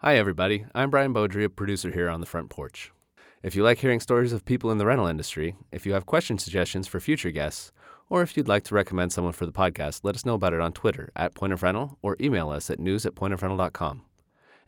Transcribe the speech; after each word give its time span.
Hi, 0.00 0.18
everybody. 0.18 0.66
I'm 0.74 0.90
Brian 0.90 1.14
Beaudry, 1.14 1.44
a 1.44 1.48
producer 1.48 1.90
here 1.90 2.10
on 2.10 2.20
the 2.20 2.26
front 2.26 2.50
porch. 2.50 2.92
If 3.42 3.56
you 3.56 3.64
like 3.64 3.78
hearing 3.78 3.98
stories 3.98 4.34
of 4.34 4.44
people 4.44 4.70
in 4.70 4.76
the 4.76 4.84
rental 4.84 5.06
industry, 5.06 5.56
if 5.72 5.86
you 5.86 5.94
have 5.94 6.04
question 6.04 6.36
suggestions 6.36 6.86
for 6.86 7.00
future 7.00 7.30
guests, 7.30 7.72
or 8.10 8.20
if 8.20 8.36
you'd 8.36 8.46
like 8.46 8.62
to 8.64 8.74
recommend 8.74 9.14
someone 9.14 9.32
for 9.32 9.46
the 9.46 9.52
podcast, 9.52 10.00
let 10.02 10.14
us 10.14 10.26
know 10.26 10.34
about 10.34 10.52
it 10.52 10.60
on 10.60 10.74
Twitter 10.74 11.10
at 11.16 11.34
Point 11.34 11.54
of 11.54 11.62
Rental 11.62 11.96
or 12.02 12.18
email 12.20 12.50
us 12.50 12.68
at 12.68 12.78
news 12.78 13.06
at 13.06 13.14
pointofrental.com. 13.14 14.02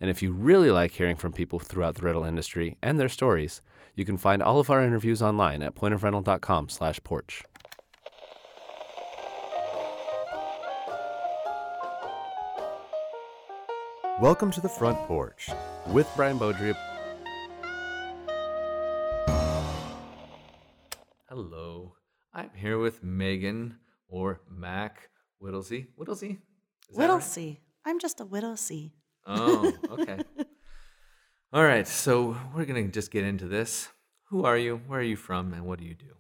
And 0.00 0.08
if 0.08 0.22
you 0.22 0.32
really 0.32 0.70
like 0.70 0.93
hearing 0.93 1.16
from 1.16 1.34
people 1.34 1.58
throughout 1.58 1.96
the 1.96 2.06
rental 2.06 2.24
industry 2.24 2.79
and 2.80 2.98
their 2.98 3.10
stories, 3.10 3.60
you 3.95 4.06
can 4.06 4.16
find 4.16 4.42
all 4.42 4.58
of 4.58 4.70
our 4.70 4.82
interviews 4.82 5.20
online 5.20 5.60
at 5.60 5.74
pointofrental.com 5.74 6.70
slash 6.70 7.00
porch. 7.04 7.45
Welcome 14.21 14.50
to 14.50 14.61
the 14.61 14.69
front 14.69 14.98
porch 15.07 15.48
With 15.87 16.11
Brian 16.16 16.41
Beaudry. 16.41 16.75
Hello. 21.29 21.95
I'm 22.35 22.50
here 22.53 22.79
with 22.79 23.04
Megan 23.04 23.76
or 24.09 24.40
Mac 24.50 25.11
Whittlesey. 25.39 25.86
Whittlesey? 25.95 26.40
Is 26.90 26.96
that 26.96 27.03
right? 27.03 27.09
Whittlesey. 27.11 27.61
I'm 27.85 28.00
just 28.00 28.18
a 28.18 28.25
Whittlesey. 28.25 28.90
Oh, 29.25 29.73
okay. 29.90 30.18
All 31.53 31.62
right, 31.62 31.87
so 31.87 32.37
we're 32.56 32.64
going 32.64 32.87
to 32.87 32.91
just 32.91 33.12
get 33.12 33.23
into 33.23 33.47
this. 33.47 33.89
Who 34.31 34.45
are 34.45 34.59
you? 34.59 34.81
Where 34.89 34.98
are 34.98 35.05
you 35.05 35.17
from? 35.17 35.55
And 35.55 35.64
what 35.64 35.78
do 35.78 35.84
you 35.84 35.95
do? 35.95 36.17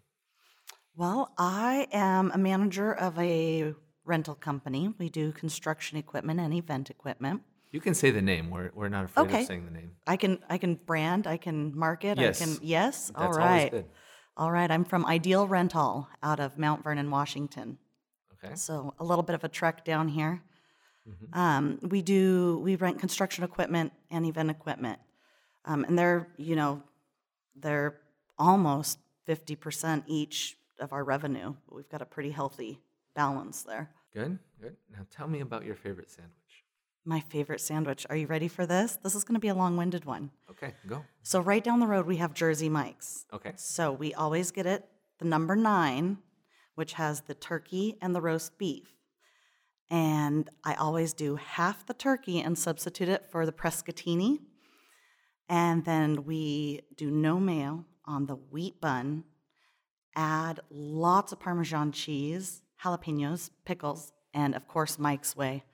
Well, 0.94 1.32
I 1.36 1.88
am 1.90 2.30
a 2.32 2.38
manager 2.38 2.92
of 2.92 3.18
a 3.18 3.74
rental 4.04 4.36
company. 4.36 4.94
We 5.00 5.08
do 5.08 5.32
construction 5.32 5.98
equipment 5.98 6.38
and 6.38 6.54
event 6.54 6.90
equipment. 6.90 7.42
You 7.70 7.80
can 7.80 7.94
say 7.94 8.10
the 8.10 8.22
name. 8.22 8.50
We're, 8.50 8.70
we're 8.74 8.88
not 8.88 9.04
afraid 9.04 9.24
Okay. 9.24 9.40
of 9.42 9.46
saying 9.46 9.64
the 9.66 9.70
name. 9.70 9.92
I 10.06 10.16
can 10.16 10.38
I 10.48 10.58
can 10.58 10.74
brand, 10.76 11.26
I 11.26 11.36
can 11.36 11.76
market, 11.78 12.18
Yes. 12.18 12.40
I 12.40 12.44
can 12.44 12.58
yes. 12.62 13.12
All 13.14 13.24
That's 13.26 13.36
always 13.38 13.72
right. 13.72 13.86
All 14.36 14.50
right. 14.52 14.70
I'm 14.70 14.84
from 14.84 15.04
Ideal 15.04 15.46
Rent-All 15.48 16.08
out 16.22 16.40
of 16.40 16.56
Mount 16.58 16.82
Vernon, 16.84 17.10
Washington. 17.10 17.78
Okay. 18.42 18.54
So 18.54 18.94
a 18.98 19.04
little 19.04 19.24
bit 19.24 19.34
of 19.34 19.44
a 19.44 19.48
trek 19.48 19.84
down 19.84 20.08
here. 20.08 20.42
Mm-hmm. 21.08 21.38
Um, 21.38 21.78
we 21.82 22.02
do 22.02 22.60
we 22.62 22.76
rent 22.76 22.98
construction 23.00 23.42
equipment 23.44 23.92
and 24.10 24.24
event 24.26 24.50
equipment, 24.50 24.98
um, 25.64 25.84
and 25.84 25.98
they're 25.98 26.28
you 26.36 26.54
know 26.56 26.82
they're 27.56 28.00
almost 28.38 28.98
fifty 29.24 29.56
percent 29.56 30.04
each 30.06 30.56
of 30.78 30.92
our 30.92 31.02
revenue. 31.04 31.54
We've 31.70 31.88
got 31.88 32.02
a 32.02 32.06
pretty 32.06 32.30
healthy 32.30 32.80
balance 33.14 33.62
there. 33.62 33.90
Good, 34.14 34.38
good. 34.60 34.76
Now 34.92 35.06
tell 35.10 35.26
me 35.28 35.40
about 35.40 35.64
your 35.64 35.74
favorite 35.74 36.10
sandwich. 36.10 36.32
My 37.08 37.20
favorite 37.20 37.62
sandwich. 37.62 38.06
Are 38.10 38.16
you 38.16 38.26
ready 38.26 38.48
for 38.48 38.66
this? 38.66 38.98
This 39.02 39.14
is 39.14 39.24
going 39.24 39.36
to 39.36 39.40
be 39.40 39.48
a 39.48 39.54
long-winded 39.54 40.04
one. 40.04 40.30
Okay, 40.50 40.74
go. 40.86 41.06
So 41.22 41.40
right 41.40 41.64
down 41.64 41.80
the 41.80 41.86
road 41.86 42.04
we 42.04 42.18
have 42.18 42.34
Jersey 42.34 42.68
Mike's. 42.68 43.24
Okay. 43.32 43.52
So 43.56 43.90
we 43.90 44.12
always 44.12 44.50
get 44.50 44.66
it 44.66 44.84
the 45.18 45.24
number 45.24 45.56
nine, 45.56 46.18
which 46.74 46.92
has 46.92 47.22
the 47.22 47.32
turkey 47.32 47.96
and 48.02 48.14
the 48.14 48.20
roast 48.20 48.58
beef. 48.58 48.92
And 49.88 50.50
I 50.64 50.74
always 50.74 51.14
do 51.14 51.36
half 51.36 51.86
the 51.86 51.94
turkey 51.94 52.42
and 52.42 52.58
substitute 52.58 53.08
it 53.08 53.24
for 53.30 53.46
the 53.46 53.52
prosciuttini. 53.52 54.40
And 55.48 55.86
then 55.86 56.24
we 56.24 56.82
do 56.94 57.10
no 57.10 57.40
mayo 57.40 57.86
on 58.04 58.26
the 58.26 58.36
wheat 58.36 58.82
bun, 58.82 59.24
add 60.14 60.60
lots 60.68 61.32
of 61.32 61.40
Parmesan 61.40 61.90
cheese, 61.92 62.60
jalapenos, 62.84 63.48
pickles, 63.64 64.12
and 64.34 64.54
of 64.54 64.68
course 64.68 64.98
Mike's 64.98 65.34
Way. 65.34 65.64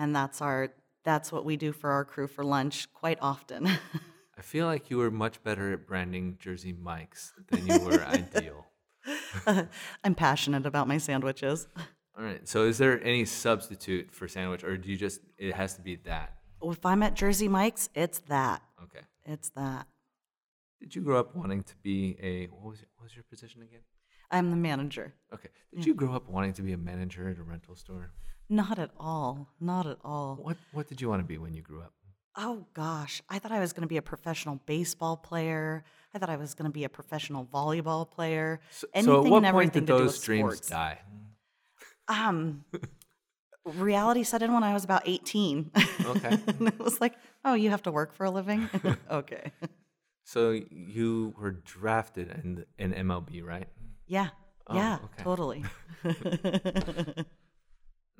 And 0.00 0.16
that's 0.16 0.40
our 0.40 0.70
that's 1.04 1.30
what 1.30 1.44
we 1.44 1.56
do 1.56 1.72
for 1.72 1.90
our 1.90 2.06
crew 2.06 2.26
for 2.26 2.42
lunch 2.42 2.90
quite 2.94 3.18
often. 3.20 3.66
I 4.38 4.42
feel 4.42 4.64
like 4.64 4.88
you 4.88 4.96
were 4.96 5.10
much 5.10 5.42
better 5.42 5.74
at 5.74 5.86
branding 5.86 6.38
Jersey 6.40 6.72
Mike's 6.72 7.34
than 7.48 7.66
you 7.66 7.78
were 7.80 8.02
ideal. 8.06 8.64
I'm 10.02 10.14
passionate 10.14 10.64
about 10.64 10.88
my 10.88 10.96
sandwiches. 10.96 11.68
All 12.16 12.24
right. 12.24 12.48
So 12.48 12.64
is 12.64 12.78
there 12.78 13.02
any 13.04 13.26
substitute 13.26 14.10
for 14.10 14.26
sandwich 14.26 14.64
or 14.64 14.78
do 14.78 14.88
you 14.90 14.96
just 14.96 15.20
it 15.36 15.54
has 15.54 15.74
to 15.74 15.82
be 15.82 15.96
that? 16.04 16.32
If 16.62 16.86
I'm 16.86 17.02
at 17.02 17.12
Jersey 17.12 17.48
Mike's, 17.48 17.90
it's 17.94 18.20
that. 18.28 18.62
Okay. 18.82 19.04
It's 19.26 19.50
that. 19.50 19.86
Did 20.80 20.96
you 20.96 21.02
grow 21.02 21.20
up 21.20 21.36
wanting 21.36 21.62
to 21.64 21.74
be 21.82 22.16
a 22.22 22.46
what 22.46 22.70
was 22.70 22.80
it, 22.80 22.88
what 22.96 23.04
was 23.04 23.14
your 23.14 23.24
position 23.24 23.60
again? 23.60 23.80
I'm 24.30 24.48
the 24.48 24.56
manager. 24.56 25.12
Okay. 25.34 25.50
Did 25.74 25.84
you 25.84 25.92
grow 25.94 26.14
up 26.14 26.26
wanting 26.26 26.54
to 26.54 26.62
be 26.62 26.72
a 26.72 26.78
manager 26.78 27.28
at 27.28 27.36
a 27.36 27.42
rental 27.42 27.76
store? 27.76 28.12
Not 28.50 28.80
at 28.80 28.90
all. 28.98 29.48
Not 29.60 29.86
at 29.86 29.98
all. 30.04 30.36
What 30.42 30.56
what 30.72 30.88
did 30.88 31.00
you 31.00 31.08
want 31.08 31.20
to 31.20 31.26
be 31.26 31.38
when 31.38 31.54
you 31.54 31.62
grew 31.62 31.80
up? 31.80 31.92
Oh 32.36 32.66
gosh, 32.74 33.22
I 33.28 33.38
thought 33.38 33.52
I 33.52 33.60
was 33.60 33.72
going 33.72 33.82
to 33.82 33.88
be 33.88 33.96
a 33.96 34.02
professional 34.02 34.60
baseball 34.66 35.16
player. 35.16 35.84
I 36.14 36.18
thought 36.18 36.30
I 36.30 36.36
was 36.36 36.54
going 36.54 36.68
to 36.68 36.72
be 36.72 36.84
a 36.84 36.88
professional 36.88 37.44
volleyball 37.46 38.10
player. 38.10 38.60
So, 38.70 38.86
Anything 38.92 39.12
so 39.14 39.24
at 39.24 39.30
what 39.30 39.44
and 39.44 39.52
point 39.52 39.72
did 39.72 39.86
those 39.86 40.20
dreams 40.20 40.54
sports. 40.54 40.68
die? 40.68 40.98
Um, 42.08 42.64
reality 43.64 44.24
set 44.24 44.42
in 44.42 44.52
when 44.52 44.64
I 44.64 44.72
was 44.72 44.84
about 44.84 45.02
18. 45.06 45.70
Okay. 46.04 46.28
and 46.46 46.68
it 46.68 46.78
was 46.78 47.00
like, 47.00 47.14
oh, 47.44 47.54
you 47.54 47.70
have 47.70 47.82
to 47.82 47.92
work 47.92 48.14
for 48.14 48.24
a 48.24 48.30
living? 48.30 48.68
okay. 49.10 49.52
So 50.24 50.60
you 50.70 51.34
were 51.38 51.52
drafted 51.52 52.30
in 52.30 52.64
in 52.78 52.92
MLB, 53.06 53.44
right? 53.44 53.68
Yeah. 54.06 54.28
Oh, 54.66 54.74
yeah, 54.76 54.98
okay. 55.04 55.22
totally. 55.24 55.64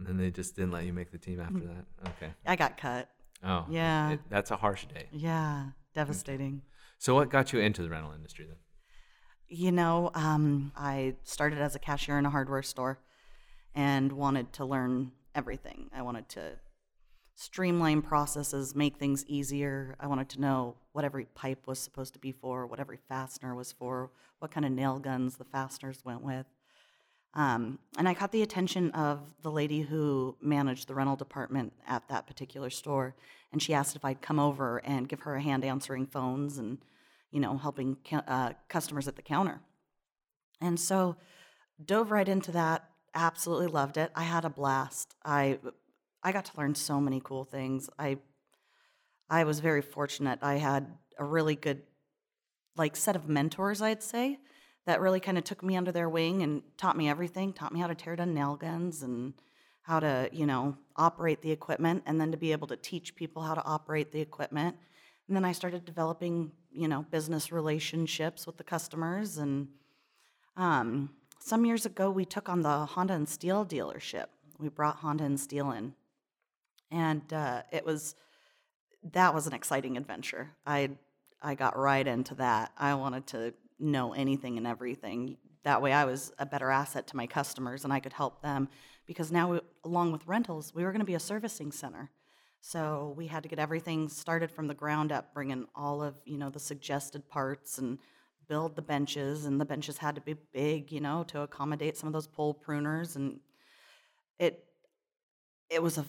And 0.00 0.08
then 0.08 0.16
they 0.16 0.30
just 0.30 0.56
didn't 0.56 0.70
let 0.72 0.84
you 0.86 0.94
make 0.94 1.12
the 1.12 1.18
team 1.18 1.40
after 1.40 1.60
that. 1.60 1.84
Okay. 2.16 2.32
I 2.46 2.56
got 2.56 2.78
cut. 2.78 3.10
Oh. 3.44 3.66
Yeah. 3.68 4.12
it- 4.12 4.20
that's 4.30 4.50
a 4.50 4.56
harsh 4.56 4.86
day. 4.86 5.08
Yeah, 5.12 5.66
devastating. 5.94 6.62
So 6.98 7.14
what 7.14 7.28
got 7.28 7.52
you 7.52 7.60
into 7.60 7.82
the 7.82 7.90
rental 7.90 8.12
industry 8.12 8.46
then? 8.46 8.56
You 9.46 9.72
know, 9.72 10.10
um, 10.14 10.72
I 10.74 11.16
started 11.24 11.58
as 11.58 11.74
a 11.74 11.78
cashier 11.78 12.18
in 12.18 12.24
a 12.24 12.30
hardware 12.30 12.62
store 12.62 12.98
and 13.74 14.12
wanted 14.12 14.52
to 14.54 14.64
learn 14.64 15.12
everything. 15.34 15.90
I 15.94 16.00
wanted 16.02 16.28
to 16.30 16.52
streamline 17.34 18.00
processes, 18.02 18.74
make 18.74 18.96
things 18.96 19.24
easier. 19.26 19.96
I 20.00 20.06
wanted 20.06 20.28
to 20.30 20.40
know 20.40 20.76
what 20.92 21.04
every 21.04 21.26
pipe 21.34 21.66
was 21.66 21.78
supposed 21.78 22.12
to 22.14 22.18
be 22.18 22.32
for, 22.32 22.66
what 22.66 22.80
every 22.80 22.98
fastener 23.08 23.54
was 23.54 23.72
for, 23.72 24.10
what 24.38 24.50
kind 24.50 24.64
of 24.66 24.72
nail 24.72 24.98
guns 24.98 25.36
the 25.36 25.44
fasteners 25.44 26.02
went 26.04 26.22
with. 26.22 26.46
Um, 27.34 27.78
and 27.96 28.08
I 28.08 28.14
caught 28.14 28.32
the 28.32 28.42
attention 28.42 28.90
of 28.90 29.20
the 29.42 29.52
lady 29.52 29.82
who 29.82 30.36
managed 30.40 30.88
the 30.88 30.94
rental 30.94 31.14
department 31.16 31.72
at 31.86 32.08
that 32.08 32.26
particular 32.26 32.70
store, 32.70 33.14
and 33.52 33.62
she 33.62 33.72
asked 33.72 33.94
if 33.94 34.04
I'd 34.04 34.20
come 34.20 34.40
over 34.40 34.78
and 34.78 35.08
give 35.08 35.20
her 35.20 35.36
a 35.36 35.42
hand 35.42 35.64
answering 35.64 36.06
phones 36.06 36.58
and, 36.58 36.78
you 37.30 37.38
know, 37.38 37.56
helping 37.56 37.96
ca- 38.08 38.24
uh, 38.26 38.52
customers 38.68 39.06
at 39.06 39.14
the 39.14 39.22
counter. 39.22 39.60
And 40.60 40.78
so, 40.78 41.16
dove 41.84 42.10
right 42.10 42.28
into 42.28 42.52
that. 42.52 42.88
Absolutely 43.14 43.68
loved 43.68 43.96
it. 43.96 44.10
I 44.14 44.24
had 44.24 44.44
a 44.44 44.50
blast. 44.50 45.14
I, 45.24 45.58
I 46.22 46.32
got 46.32 46.46
to 46.46 46.56
learn 46.58 46.74
so 46.74 47.00
many 47.00 47.20
cool 47.22 47.44
things. 47.44 47.88
I, 47.98 48.18
I 49.28 49.44
was 49.44 49.60
very 49.60 49.82
fortunate. 49.82 50.40
I 50.42 50.54
had 50.54 50.86
a 51.16 51.24
really 51.24 51.54
good, 51.54 51.82
like, 52.76 52.96
set 52.96 53.14
of 53.14 53.28
mentors. 53.28 53.80
I'd 53.80 54.02
say 54.02 54.38
that 54.86 55.00
really 55.00 55.20
kind 55.20 55.38
of 55.38 55.44
took 55.44 55.62
me 55.62 55.76
under 55.76 55.92
their 55.92 56.08
wing 56.08 56.42
and 56.42 56.62
taught 56.76 56.96
me 56.96 57.08
everything, 57.08 57.52
taught 57.52 57.72
me 57.72 57.80
how 57.80 57.86
to 57.86 57.94
tear 57.94 58.16
down 58.16 58.34
nail 58.34 58.56
guns 58.56 59.02
and 59.02 59.34
how 59.82 60.00
to, 60.00 60.28
you 60.32 60.46
know, 60.46 60.76
operate 60.96 61.42
the 61.42 61.50
equipment 61.50 62.02
and 62.06 62.20
then 62.20 62.30
to 62.30 62.36
be 62.36 62.52
able 62.52 62.66
to 62.68 62.76
teach 62.76 63.14
people 63.14 63.42
how 63.42 63.54
to 63.54 63.64
operate 63.64 64.12
the 64.12 64.20
equipment. 64.20 64.76
And 65.28 65.36
then 65.36 65.44
I 65.44 65.52
started 65.52 65.84
developing, 65.84 66.52
you 66.72 66.88
know, 66.88 67.06
business 67.10 67.52
relationships 67.52 68.46
with 68.46 68.56
the 68.56 68.64
customers. 68.64 69.38
And 69.38 69.68
um, 70.56 71.10
some 71.38 71.64
years 71.64 71.86
ago, 71.86 72.10
we 72.10 72.24
took 72.24 72.48
on 72.48 72.62
the 72.62 72.86
Honda 72.86 73.14
and 73.14 73.26
Stihl 73.26 73.68
dealership. 73.68 74.26
We 74.58 74.68
brought 74.68 74.96
Honda 74.96 75.24
and 75.24 75.38
Stihl 75.38 75.76
in. 75.76 75.94
And 76.90 77.32
uh, 77.32 77.62
it 77.70 77.86
was, 77.86 78.16
that 79.12 79.34
was 79.34 79.46
an 79.46 79.52
exciting 79.52 79.96
adventure. 79.96 80.50
I, 80.66 80.90
I 81.40 81.54
got 81.54 81.78
right 81.78 82.06
into 82.06 82.34
that. 82.36 82.72
I 82.76 82.94
wanted 82.94 83.26
to 83.28 83.54
know 83.80 84.12
anything 84.12 84.58
and 84.58 84.66
everything. 84.66 85.36
That 85.64 85.82
way, 85.82 85.92
I 85.92 86.04
was 86.04 86.32
a 86.38 86.46
better 86.46 86.70
asset 86.70 87.06
to 87.08 87.16
my 87.16 87.26
customers 87.26 87.84
and 87.84 87.92
I 87.92 88.00
could 88.00 88.12
help 88.12 88.42
them 88.42 88.68
because 89.06 89.32
now, 89.32 89.52
we, 89.52 89.60
along 89.84 90.12
with 90.12 90.26
rentals, 90.26 90.74
we 90.74 90.84
were 90.84 90.92
going 90.92 91.00
to 91.00 91.06
be 91.06 91.14
a 91.14 91.20
servicing 91.20 91.72
center. 91.72 92.10
So 92.60 93.14
we 93.16 93.26
had 93.26 93.42
to 93.42 93.48
get 93.48 93.58
everything 93.58 94.08
started 94.08 94.50
from 94.50 94.68
the 94.68 94.74
ground 94.74 95.12
up, 95.12 95.32
bring 95.32 95.50
in 95.50 95.66
all 95.74 96.02
of 96.02 96.14
you 96.24 96.36
know 96.36 96.50
the 96.50 96.60
suggested 96.60 97.28
parts 97.28 97.78
and 97.78 97.98
build 98.48 98.76
the 98.76 98.82
benches, 98.82 99.46
and 99.46 99.60
the 99.60 99.64
benches 99.64 99.98
had 99.98 100.14
to 100.16 100.20
be 100.20 100.34
big, 100.52 100.92
you 100.92 101.00
know, 101.00 101.24
to 101.28 101.40
accommodate 101.40 101.96
some 101.96 102.06
of 102.06 102.12
those 102.12 102.26
pole 102.26 102.54
pruners, 102.54 103.16
and 103.16 103.40
it 104.38 104.64
it 105.70 105.82
was 105.82 105.96
a 105.98 106.04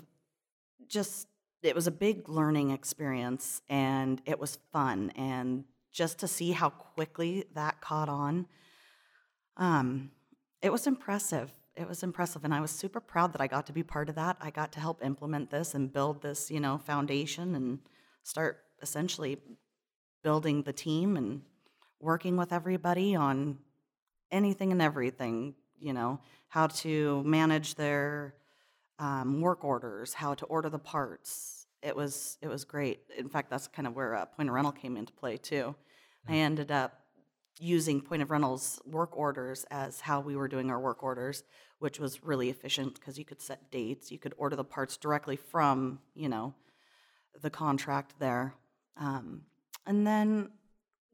just 0.88 1.27
it 1.63 1.75
was 1.75 1.88
a 1.88 1.91
big 1.91 2.27
learning 2.27 2.71
experience, 2.71 3.62
and 3.69 4.21
it 4.25 4.39
was 4.39 4.57
fun, 4.73 5.12
and 5.15 5.63
just 5.91 6.19
to 6.19 6.27
see 6.27 6.51
how 6.51 6.69
quickly 6.69 7.45
that 7.53 7.81
caught 7.81 8.09
on, 8.09 8.47
um, 9.57 10.11
it 10.61 10.71
was 10.71 10.88
impressive. 10.88 11.51
It 11.75 11.88
was 11.88 12.03
impressive, 12.03 12.43
and 12.43 12.53
I 12.53 12.61
was 12.61 12.71
super 12.71 12.99
proud 12.99 13.33
that 13.33 13.41
I 13.41 13.47
got 13.47 13.65
to 13.67 13.73
be 13.73 13.83
part 13.83 14.09
of 14.09 14.15
that. 14.15 14.38
I 14.41 14.49
got 14.49 14.71
to 14.73 14.79
help 14.79 15.03
implement 15.03 15.49
this 15.49 15.73
and 15.73 15.91
build 15.91 16.21
this, 16.21 16.51
you 16.51 16.59
know, 16.59 16.77
foundation 16.77 17.55
and 17.55 17.79
start 18.23 18.59
essentially 18.81 19.38
building 20.23 20.63
the 20.63 20.73
team 20.73 21.17
and 21.17 21.41
working 21.99 22.35
with 22.37 22.51
everybody 22.51 23.15
on 23.15 23.57
anything 24.31 24.71
and 24.71 24.81
everything, 24.81 25.55
you 25.79 25.94
know, 25.94 26.19
how 26.49 26.67
to 26.67 27.23
manage 27.23 27.75
their 27.75 28.35
um, 28.99 29.41
work 29.41 29.63
orders, 29.63 30.13
how 30.13 30.33
to 30.33 30.45
order 30.45 30.69
the 30.69 30.79
parts. 30.79 31.60
It 31.81 31.95
was 31.95 32.38
it 32.42 32.48
was 32.48 32.63
great. 32.63 33.01
In 33.18 33.30
fact, 33.30 33.50
that's 33.50 33.68
kind 33.68 33.88
of 33.88 33.95
where 33.95 34.16
uh, 34.16 34.25
Point 34.25 34.50
of 34.50 34.56
Rental 34.56 34.72
came 34.72 34.98
into 34.98 35.13
play 35.13 35.38
too. 35.38 35.75
I 36.28 36.33
ended 36.33 36.72
up 36.72 37.01
using 37.60 38.01
Point 38.01 38.22
of 38.22 38.31
Rental's 38.31 38.80
work 38.86 39.18
orders 39.18 39.66
as 39.72 40.00
how 40.01 40.19
we 40.19 40.36
were 40.36 40.48
doing 40.48 40.69
our 40.69 40.80
work 40.80 41.04
orders, 41.04 41.44
which 41.80 42.00
was 42.00 42.24
really 42.24 42.50
efficient 42.50 42.95
because 42.95 43.18
you 43.18 43.25
could 43.25 43.42
set 43.42 43.72
dates, 43.72 44.12
you 44.12 44.19
could 44.19 44.33
order 44.38 44.56
the 44.56 44.63
parts 44.63 44.98
directly 44.98 45.36
from 45.36 46.00
you 46.13 46.30
know 46.30 46.54
the 47.42 47.50
contract 47.50 48.13
there, 48.19 48.54
um, 48.98 49.42
and 49.88 50.06
then 50.06 50.50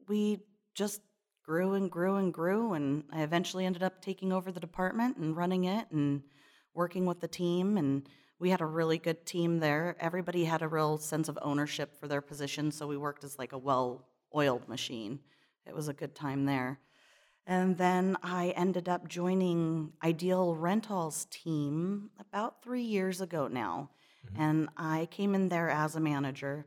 we 0.08 0.40
just 0.74 1.00
grew 1.42 1.72
and 1.72 1.90
grew 1.90 2.16
and 2.16 2.34
grew, 2.34 2.74
and 2.74 3.04
I 3.10 3.22
eventually 3.22 3.64
ended 3.64 3.82
up 3.82 4.02
taking 4.02 4.32
over 4.32 4.52
the 4.52 4.60
department 4.60 5.16
and 5.16 5.34
running 5.34 5.64
it 5.64 5.86
and 5.90 6.22
working 6.74 7.06
with 7.06 7.20
the 7.20 7.28
team 7.28 7.78
and 7.78 8.06
we 8.38 8.50
had 8.50 8.60
a 8.60 8.66
really 8.66 8.98
good 8.98 9.26
team 9.26 9.58
there. 9.58 9.96
Everybody 10.00 10.44
had 10.44 10.62
a 10.62 10.68
real 10.68 10.98
sense 10.98 11.28
of 11.28 11.38
ownership 11.42 11.98
for 11.98 12.06
their 12.06 12.20
position 12.20 12.70
so 12.70 12.86
we 12.86 12.96
worked 12.96 13.24
as 13.24 13.38
like 13.38 13.52
a 13.52 13.58
well-oiled 13.58 14.68
machine. 14.68 15.20
It 15.66 15.74
was 15.74 15.88
a 15.88 15.92
good 15.92 16.14
time 16.14 16.44
there. 16.44 16.78
And 17.46 17.78
then 17.78 18.16
i 18.22 18.52
ended 18.56 18.88
up 18.90 19.08
joining 19.08 19.92
Ideal 20.04 20.54
Rent-All's 20.54 21.26
team 21.30 22.10
about 22.20 22.62
three 22.62 22.82
years 22.82 23.20
ago 23.20 23.48
now. 23.48 23.90
Mm-hmm. 24.26 24.42
And 24.42 24.68
i 24.76 25.08
came 25.10 25.34
in 25.34 25.48
there 25.48 25.70
as 25.70 25.96
a 25.96 26.00
manager 26.00 26.66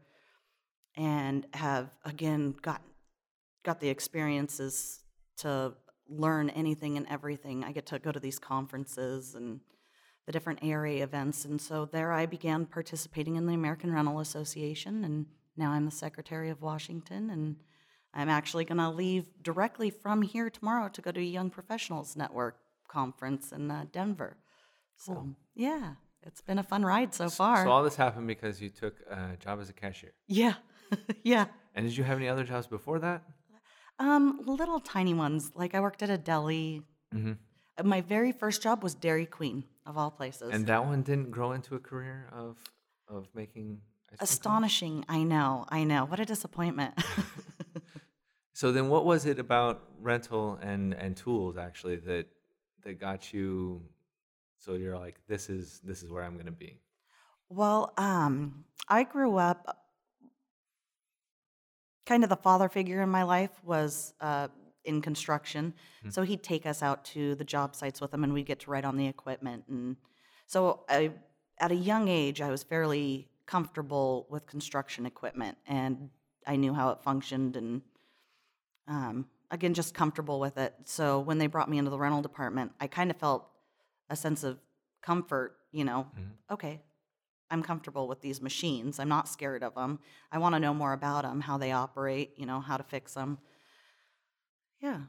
and 0.97 1.45
have 1.53 1.89
again 2.03 2.55
got 2.61 2.81
got 3.63 3.79
the 3.79 3.89
experiences 3.89 5.03
to 5.37 5.73
learn 6.09 6.49
anything 6.49 6.97
and 6.97 7.07
everything. 7.09 7.63
I 7.63 7.71
get 7.71 7.85
to 7.87 7.99
go 7.99 8.11
to 8.11 8.19
these 8.19 8.39
conferences 8.39 9.35
and 9.35 9.61
the 10.25 10.31
different 10.31 10.59
area 10.61 11.03
events. 11.03 11.45
And 11.45 11.59
so 11.59 11.85
there 11.85 12.11
I 12.11 12.25
began 12.25 12.65
participating 12.65 13.35
in 13.35 13.45
the 13.45 13.53
American 13.53 13.93
Rental 13.93 14.19
Association, 14.19 15.03
and 15.03 15.25
now 15.57 15.71
I'm 15.71 15.85
the 15.85 15.91
Secretary 15.91 16.49
of 16.49 16.61
Washington. 16.61 17.29
And 17.29 17.55
I'm 18.13 18.29
actually 18.29 18.65
going 18.65 18.77
to 18.77 18.89
leave 18.89 19.25
directly 19.41 19.89
from 19.89 20.21
here 20.21 20.49
tomorrow 20.49 20.89
to 20.89 21.01
go 21.01 21.11
to 21.11 21.19
a 21.19 21.23
Young 21.23 21.49
Professionals 21.49 22.15
Network 22.15 22.57
conference 22.87 23.51
in 23.51 23.71
uh, 23.71 23.85
Denver. 23.91 24.37
So, 24.97 25.35
yeah, 25.55 25.93
it's 26.23 26.41
been 26.41 26.59
a 26.59 26.63
fun 26.63 26.83
ride 26.83 27.13
so 27.13 27.29
far. 27.29 27.63
So 27.63 27.71
all 27.71 27.83
this 27.83 27.95
happened 27.95 28.27
because 28.27 28.61
you 28.61 28.69
took 28.69 28.95
a 29.09 29.37
job 29.37 29.59
as 29.59 29.69
a 29.69 29.73
cashier. 29.73 30.13
yeah, 30.27 30.55
yeah. 31.23 31.45
And 31.73 31.87
did 31.87 31.95
you 31.95 32.03
have 32.03 32.17
any 32.17 32.27
other 32.27 32.43
jobs 32.43 32.67
before 32.67 32.99
that? 32.99 33.23
Um, 33.97 34.41
little 34.45 34.79
tiny 34.79 35.13
ones. 35.13 35.51
Like 35.55 35.73
I 35.73 35.79
worked 35.79 36.03
at 36.03 36.09
a 36.09 36.17
deli. 36.17 36.81
Mm-hmm. 37.15 37.87
My 37.87 38.01
very 38.01 38.31
first 38.31 38.61
job 38.61 38.83
was 38.83 38.93
Dairy 38.93 39.25
Queen, 39.25 39.63
of 39.85 39.97
all 39.97 40.11
places. 40.11 40.51
And 40.53 40.65
that 40.67 40.85
one 40.85 41.01
didn't 41.03 41.31
grow 41.31 41.51
into 41.53 41.75
a 41.75 41.79
career 41.79 42.27
of 42.31 42.57
of 43.07 43.27
making? 43.33 43.81
Astonishing. 44.19 45.05
I 45.07 45.23
know. 45.23 45.65
I 45.69 45.83
know. 45.85 46.05
What 46.05 46.19
a 46.19 46.25
disappointment. 46.25 46.93
So 48.53 48.71
then, 48.71 48.89
what 48.89 49.05
was 49.05 49.25
it 49.25 49.39
about 49.39 49.81
rental 49.99 50.59
and 50.61 50.93
and 50.93 51.17
tools 51.17 51.57
actually 51.57 51.95
that 51.95 52.27
that 52.83 52.99
got 52.99 53.33
you? 53.33 53.81
So 54.57 54.73
you're 54.75 54.97
like, 54.99 55.19
this 55.27 55.49
is 55.49 55.79
this 55.83 56.03
is 56.03 56.11
where 56.11 56.23
I'm 56.23 56.37
gonna 56.37 56.51
be. 56.51 56.79
well, 57.49 57.91
um, 57.97 58.65
I 58.87 59.03
grew 59.03 59.37
up. 59.37 59.77
Kind 62.05 62.23
of 62.23 62.29
the 62.29 62.35
father 62.35 62.67
figure 62.69 63.01
in 63.01 63.09
my 63.09 63.23
life 63.23 63.51
was 63.63 64.13
uh, 64.19 64.49
in 64.83 65.01
construction, 65.01 65.73
so 66.09 66.23
he'd 66.23 66.43
take 66.43 66.65
us 66.65 66.81
out 66.81 67.05
to 67.05 67.35
the 67.35 67.43
job 67.43 67.75
sites 67.75 68.01
with 68.01 68.13
him, 68.13 68.23
and 68.23 68.33
we'd 68.33 68.45
get 68.45 68.59
to 68.61 68.71
ride 68.71 68.85
on 68.85 68.97
the 68.97 69.07
equipment. 69.07 69.63
And 69.67 69.97
so, 70.47 70.83
I, 70.89 71.11
at 71.59 71.71
a 71.71 71.75
young 71.75 72.07
age, 72.07 72.41
I 72.41 72.49
was 72.49 72.63
fairly 72.63 73.29
comfortable 73.45 74.27
with 74.29 74.45
construction 74.47 75.05
equipment, 75.05 75.57
and 75.67 76.09
I 76.47 76.55
knew 76.55 76.73
how 76.73 76.89
it 76.89 77.01
functioned, 77.01 77.55
and 77.55 77.81
um, 78.87 79.27
again, 79.51 79.73
just 79.73 79.93
comfortable 79.93 80.39
with 80.39 80.57
it. 80.57 80.73
So 80.85 81.19
when 81.19 81.37
they 81.37 81.47
brought 81.47 81.69
me 81.69 81.77
into 81.77 81.91
the 81.91 81.99
rental 81.99 82.21
department, 82.21 82.71
I 82.79 82.87
kind 82.87 83.11
of 83.11 83.17
felt 83.17 83.47
a 84.09 84.15
sense 84.15 84.43
of 84.43 84.57
comfort, 85.01 85.57
you 85.71 85.83
know, 85.83 86.07
okay, 86.49 86.81
I'm 87.49 87.61
comfortable 87.61 88.07
with 88.07 88.21
these 88.21 88.41
machines. 88.41 88.99
I'm 88.99 89.09
not 89.09 89.27
scared 89.27 89.61
of 89.61 89.75
them. 89.75 89.99
I 90.31 90.37
want 90.37 90.55
to 90.55 90.59
know 90.59 90.73
more 90.73 90.93
about 90.93 91.23
them, 91.23 91.41
how 91.41 91.57
they 91.57 91.71
operate, 91.73 92.31
you 92.37 92.45
know, 92.45 92.61
how 92.61 92.77
to 92.77 92.83
fix 92.83 93.13
them. 93.13 93.37
Yeah. 94.81 95.01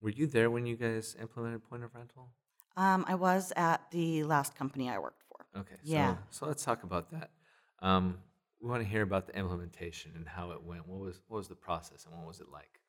Were 0.00 0.10
you 0.10 0.26
there 0.26 0.50
when 0.50 0.66
you 0.66 0.76
guys 0.76 1.16
implemented 1.20 1.64
point 1.64 1.84
of 1.84 1.94
rental? 1.94 2.28
Um, 2.76 3.04
I 3.08 3.14
was 3.14 3.52
at 3.56 3.90
the 3.90 4.24
last 4.24 4.54
company 4.56 4.90
I 4.90 4.98
worked 4.98 5.22
for. 5.28 5.60
Okay. 5.60 5.76
Yeah. 5.82 6.16
So, 6.30 6.40
so 6.40 6.46
let's 6.46 6.64
talk 6.64 6.82
about 6.82 7.10
that. 7.12 7.30
Um, 7.80 8.18
we 8.60 8.68
want 8.68 8.82
to 8.82 8.88
hear 8.88 9.02
about 9.02 9.26
the 9.26 9.36
implementation 9.36 10.12
and 10.16 10.26
how 10.26 10.50
it 10.50 10.62
went. 10.62 10.88
What 10.88 11.00
was 11.00 11.20
what 11.28 11.38
was 11.38 11.48
the 11.48 11.54
process 11.54 12.04
and 12.06 12.16
what 12.16 12.26
was 12.26 12.40
it 12.40 12.48
like? 12.52 12.80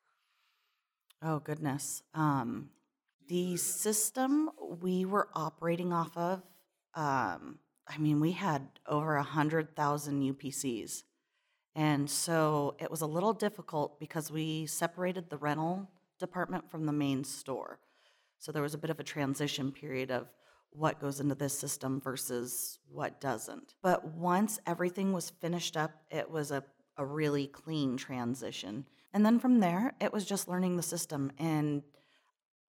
Oh, 1.22 1.38
goodness. 1.38 2.02
Um, 2.14 2.70
the 3.28 3.56
system 3.56 4.50
we 4.80 5.04
were 5.04 5.28
operating 5.34 5.92
off 5.92 6.16
of, 6.16 6.42
um, 6.94 7.58
I 7.88 7.98
mean, 7.98 8.20
we 8.20 8.32
had 8.32 8.68
over 8.86 9.16
a 9.16 9.20
100,000 9.20 10.34
UPCs. 10.34 11.02
And 11.76 12.08
so 12.08 12.74
it 12.80 12.90
was 12.90 13.02
a 13.02 13.06
little 13.06 13.34
difficult 13.34 14.00
because 14.00 14.30
we 14.30 14.64
separated 14.64 15.28
the 15.28 15.36
rental 15.36 15.88
department 16.18 16.70
from 16.70 16.86
the 16.86 16.92
main 16.92 17.22
store. 17.22 17.78
So 18.38 18.50
there 18.50 18.62
was 18.62 18.72
a 18.72 18.78
bit 18.78 18.88
of 18.88 18.98
a 18.98 19.04
transition 19.04 19.70
period 19.70 20.10
of 20.10 20.26
what 20.70 21.00
goes 21.00 21.20
into 21.20 21.34
this 21.34 21.56
system 21.56 22.00
versus 22.00 22.78
what 22.88 23.20
doesn't. 23.20 23.74
But 23.82 24.06
once 24.14 24.58
everything 24.66 25.12
was 25.12 25.30
finished 25.30 25.76
up, 25.76 25.92
it 26.10 26.30
was 26.30 26.50
a, 26.50 26.64
a 26.96 27.04
really 27.04 27.46
clean 27.46 27.98
transition. 27.98 28.86
And 29.12 29.24
then 29.24 29.38
from 29.38 29.60
there, 29.60 29.94
it 30.00 30.12
was 30.14 30.24
just 30.24 30.48
learning 30.48 30.76
the 30.76 30.82
system. 30.82 31.30
And 31.38 31.82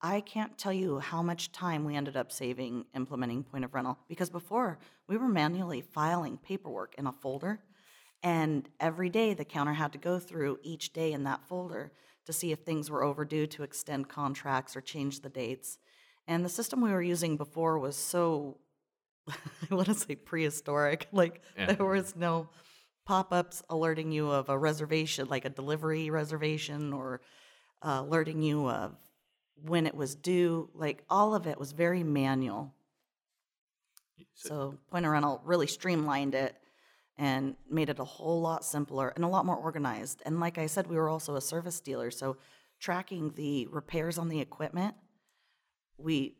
I 0.02 0.20
can't 0.20 0.58
tell 0.58 0.74
you 0.74 1.00
how 1.00 1.22
much 1.22 1.54
time 1.54 1.86
we 1.86 1.96
ended 1.96 2.18
up 2.18 2.32
saving 2.32 2.86
implementing 2.94 3.44
point 3.44 3.64
of 3.64 3.74
rental 3.74 3.98
because 4.10 4.30
before 4.30 4.80
we 5.08 5.16
were 5.18 5.30
manually 5.30 5.82
filing 5.82 6.38
paperwork 6.38 6.94
in 6.98 7.08
a 7.08 7.14
folder. 7.14 7.62
And 8.24 8.68
every 8.80 9.10
day 9.10 9.34
the 9.34 9.46
counter 9.46 9.74
had 9.74 9.92
to 9.94 9.98
go 9.98 10.20
through 10.20 10.60
each 10.64 10.94
day 10.94 11.14
in 11.14 11.24
that 11.24 11.48
folder 11.48 11.92
to 12.26 12.34
see 12.34 12.52
if 12.52 12.60
things 12.60 12.90
were 12.90 13.04
overdue 13.04 13.48
to 13.48 13.64
extend 13.64 14.10
contracts 14.10 14.76
or 14.76 14.82
change 14.82 15.22
the 15.22 15.30
dates. 15.30 15.78
And 16.28 16.44
the 16.44 16.50
system 16.50 16.82
we 16.82 16.92
were 16.92 17.02
using 17.02 17.38
before 17.38 17.80
was 17.80 17.96
so, 17.96 18.58
I 19.30 19.74
want 19.76 19.88
to 19.88 19.94
say 19.94 20.16
prehistoric. 20.16 21.08
Like 21.14 21.42
Yeah. 21.58 21.74
there 21.74 21.86
was 21.86 22.16
no 22.16 22.50
pop 23.06 23.32
ups 23.32 23.64
alerting 23.70 24.12
you 24.12 24.30
of 24.30 24.50
a 24.50 24.58
reservation, 24.58 25.28
like 25.30 25.46
a 25.46 25.50
delivery 25.50 26.10
reservation, 26.10 26.92
or 26.92 27.22
uh, 27.82 28.02
alerting 28.06 28.42
you 28.42 28.70
of 28.70 28.96
when 29.64 29.88
it 29.88 29.96
was 29.96 30.16
due. 30.16 30.70
Like 30.74 31.04
all 31.10 31.34
of 31.34 31.48
it 31.48 31.58
was 31.60 31.72
very 31.72 32.04
manual. 32.04 32.74
So 34.34 34.78
Point 34.92 35.06
of 35.06 35.12
Rental 35.12 35.42
really 35.46 35.68
streamlined 35.68 36.36
it 36.36 36.56
and 37.18 37.56
made 37.70 37.90
it 37.90 38.00
a 38.00 38.04
whole 38.04 38.42
lot 38.42 38.64
simpler 38.64 39.10
and 39.16 39.26
a 39.26 39.28
lot 39.28 39.46
more 39.46 39.56
organized. 39.56 40.22
And 40.26 40.40
like 40.40 40.58
I 40.58 40.68
said, 40.68 40.88
we 40.88 40.98
were 40.98 41.10
also 41.10 41.36
a 41.36 41.42
service 41.42 41.80
dealer, 41.80 42.12
so 42.12 42.38
tracking 42.80 43.34
the 43.36 43.68
repairs 43.68 44.18
on 44.18 44.30
the 44.30 44.40
equipment, 44.40 44.96
we 45.98 46.36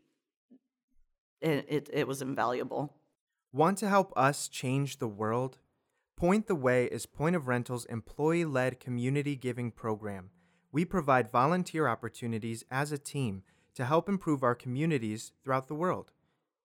it 1.42 1.66
it, 1.68 1.90
it 1.92 2.08
was 2.08 2.22
invaluable. 2.22 2.94
Want 3.52 3.78
to 3.80 3.90
help 3.90 4.14
us 4.16 4.48
change 4.48 4.98
the 4.98 5.08
world? 5.08 5.58
Point 6.16 6.48
the 6.48 6.56
Way 6.56 6.86
is 6.86 7.06
Point 7.06 7.36
of 7.36 7.48
Rental's 7.48 7.86
employee 7.86 8.46
led 8.46 8.80
community 8.80 9.36
giving 9.36 9.72
program. 9.72 10.32
We 10.72 10.84
provide 10.84 11.32
volunteer 11.32 11.88
opportunities 11.88 12.64
as 12.70 12.92
a 12.92 12.98
team 12.98 13.44
to 13.76 13.86
help 13.86 14.10
improve 14.10 14.44
our 14.44 14.56
communities 14.56 15.32
throughout 15.44 15.68
the 15.68 15.76
world. 15.76 16.12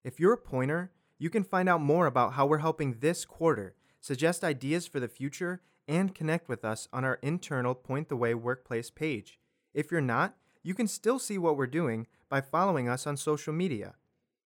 If 0.02 0.18
you're 0.18 0.32
a 0.32 0.38
pointer, 0.38 0.90
you 1.18 1.30
can 1.30 1.44
find 1.44 1.68
out 1.68 1.80
more 1.80 2.06
about 2.06 2.32
how 2.32 2.46
we're 2.46 2.58
helping 2.58 2.98
this 2.98 3.24
quarter, 3.24 3.74
suggest 4.02 4.44
ideas 4.44 4.86
for 4.86 5.00
the 5.00 5.08
future, 5.08 5.62
and 5.88 6.14
connect 6.14 6.48
with 6.48 6.62
us 6.62 6.86
on 6.92 7.04
our 7.04 7.18
internal 7.22 7.74
Point 7.74 8.10
the 8.10 8.16
Way 8.16 8.34
workplace 8.34 8.90
page. 8.90 9.38
If 9.72 9.90
you're 9.90 10.02
not, 10.02 10.36
you 10.62 10.74
can 10.74 10.86
still 10.86 11.18
see 11.18 11.38
what 11.38 11.56
we're 11.56 11.66
doing 11.66 12.06
by 12.28 12.42
following 12.42 12.88
us 12.88 13.06
on 13.06 13.16
social 13.16 13.54
media. 13.54 13.94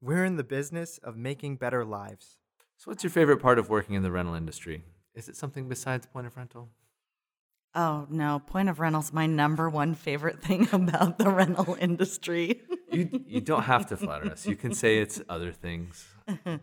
We're 0.01 0.25
in 0.25 0.37
the 0.37 0.43
business 0.43 0.97
of 0.97 1.15
making 1.15 1.57
better 1.57 1.85
lives. 1.85 2.37
So, 2.77 2.89
what's 2.89 3.03
your 3.03 3.11
favorite 3.11 3.37
part 3.37 3.59
of 3.59 3.69
working 3.69 3.95
in 3.95 4.03
the 4.03 4.11
rental 4.11 4.33
industry? 4.33 4.83
Is 5.13 5.29
it 5.29 5.35
something 5.35 5.69
besides 5.69 6.07
point 6.07 6.27
of 6.27 6.35
rental? 6.35 6.69
Oh 7.75 8.05
no, 8.09 8.39
Point 8.45 8.69
of 8.69 8.79
Rental's 8.79 9.11
my 9.11 9.25
number 9.25 9.69
one 9.69 9.95
favorite 9.95 10.41
thing 10.43 10.67
about 10.71 11.17
the 11.17 11.29
rental 11.29 11.77
industry. 11.79 12.61
You 12.91 13.09
you 13.25 13.41
don't 13.41 13.63
have 13.63 13.87
to 13.87 13.97
flatter 13.97 14.29
us. 14.31 14.45
You 14.45 14.55
can 14.55 14.73
say 14.73 14.99
it's 14.99 15.21
other 15.29 15.51
things. 15.51 16.05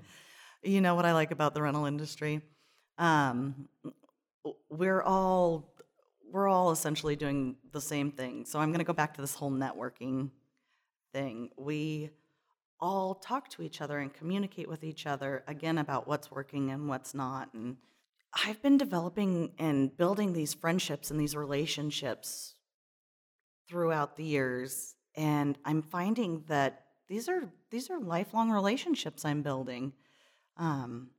you 0.62 0.80
know 0.80 0.94
what 0.94 1.04
I 1.04 1.12
like 1.12 1.30
about 1.30 1.54
the 1.54 1.62
rental 1.62 1.86
industry? 1.86 2.42
Um, 3.00 3.68
we're 4.68 5.02
all 5.02 5.74
we're 6.30 6.46
all 6.46 6.70
essentially 6.70 7.16
doing 7.16 7.56
the 7.72 7.80
same 7.80 8.12
thing. 8.12 8.44
So 8.44 8.60
I'm 8.60 8.68
going 8.68 8.78
to 8.78 8.84
go 8.84 8.92
back 8.92 9.14
to 9.14 9.20
this 9.20 9.34
whole 9.34 9.50
networking 9.50 10.30
thing. 11.12 11.50
We 11.56 12.10
all 12.78 13.16
talk 13.16 13.48
to 13.50 13.62
each 13.62 13.80
other 13.80 13.98
and 13.98 14.14
communicate 14.14 14.68
with 14.68 14.84
each 14.84 15.06
other 15.06 15.42
again 15.48 15.78
about 15.78 16.06
what's 16.06 16.30
working 16.30 16.70
and 16.70 16.88
what's 16.88 17.14
not. 17.14 17.52
And 17.52 17.78
I've 18.46 18.62
been 18.62 18.78
developing 18.78 19.50
and 19.58 19.96
building 19.96 20.32
these 20.32 20.54
friendships 20.54 21.10
and 21.10 21.18
these 21.18 21.34
relationships 21.34 22.54
throughout 23.68 24.16
the 24.16 24.24
years 24.24 24.94
and 25.16 25.58
I'm 25.64 25.82
finding 25.82 26.44
that 26.48 26.84
these 27.08 27.28
are 27.28 27.42
these 27.70 27.90
are 27.90 27.98
lifelong 27.98 28.50
relationships 28.50 29.24
I'm 29.24 29.42
building. 29.42 29.92
Um, 30.56 31.10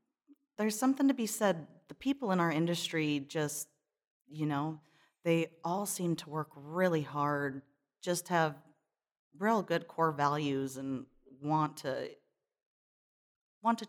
there's 0.57 0.77
something 0.77 1.07
to 1.07 1.13
be 1.13 1.25
said. 1.25 1.67
The 1.87 1.95
people 1.95 2.31
in 2.31 2.39
our 2.39 2.51
industry 2.51 3.25
just, 3.27 3.67
you 4.27 4.45
know, 4.45 4.79
they 5.23 5.47
all 5.63 5.85
seem 5.85 6.15
to 6.17 6.29
work 6.29 6.49
really 6.55 7.01
hard, 7.01 7.61
just 8.01 8.29
have 8.29 8.55
real 9.37 9.61
good 9.61 9.87
core 9.87 10.11
values 10.11 10.77
and 10.77 11.05
want 11.41 11.77
to 11.77 12.09
want 13.63 13.79
to 13.79 13.87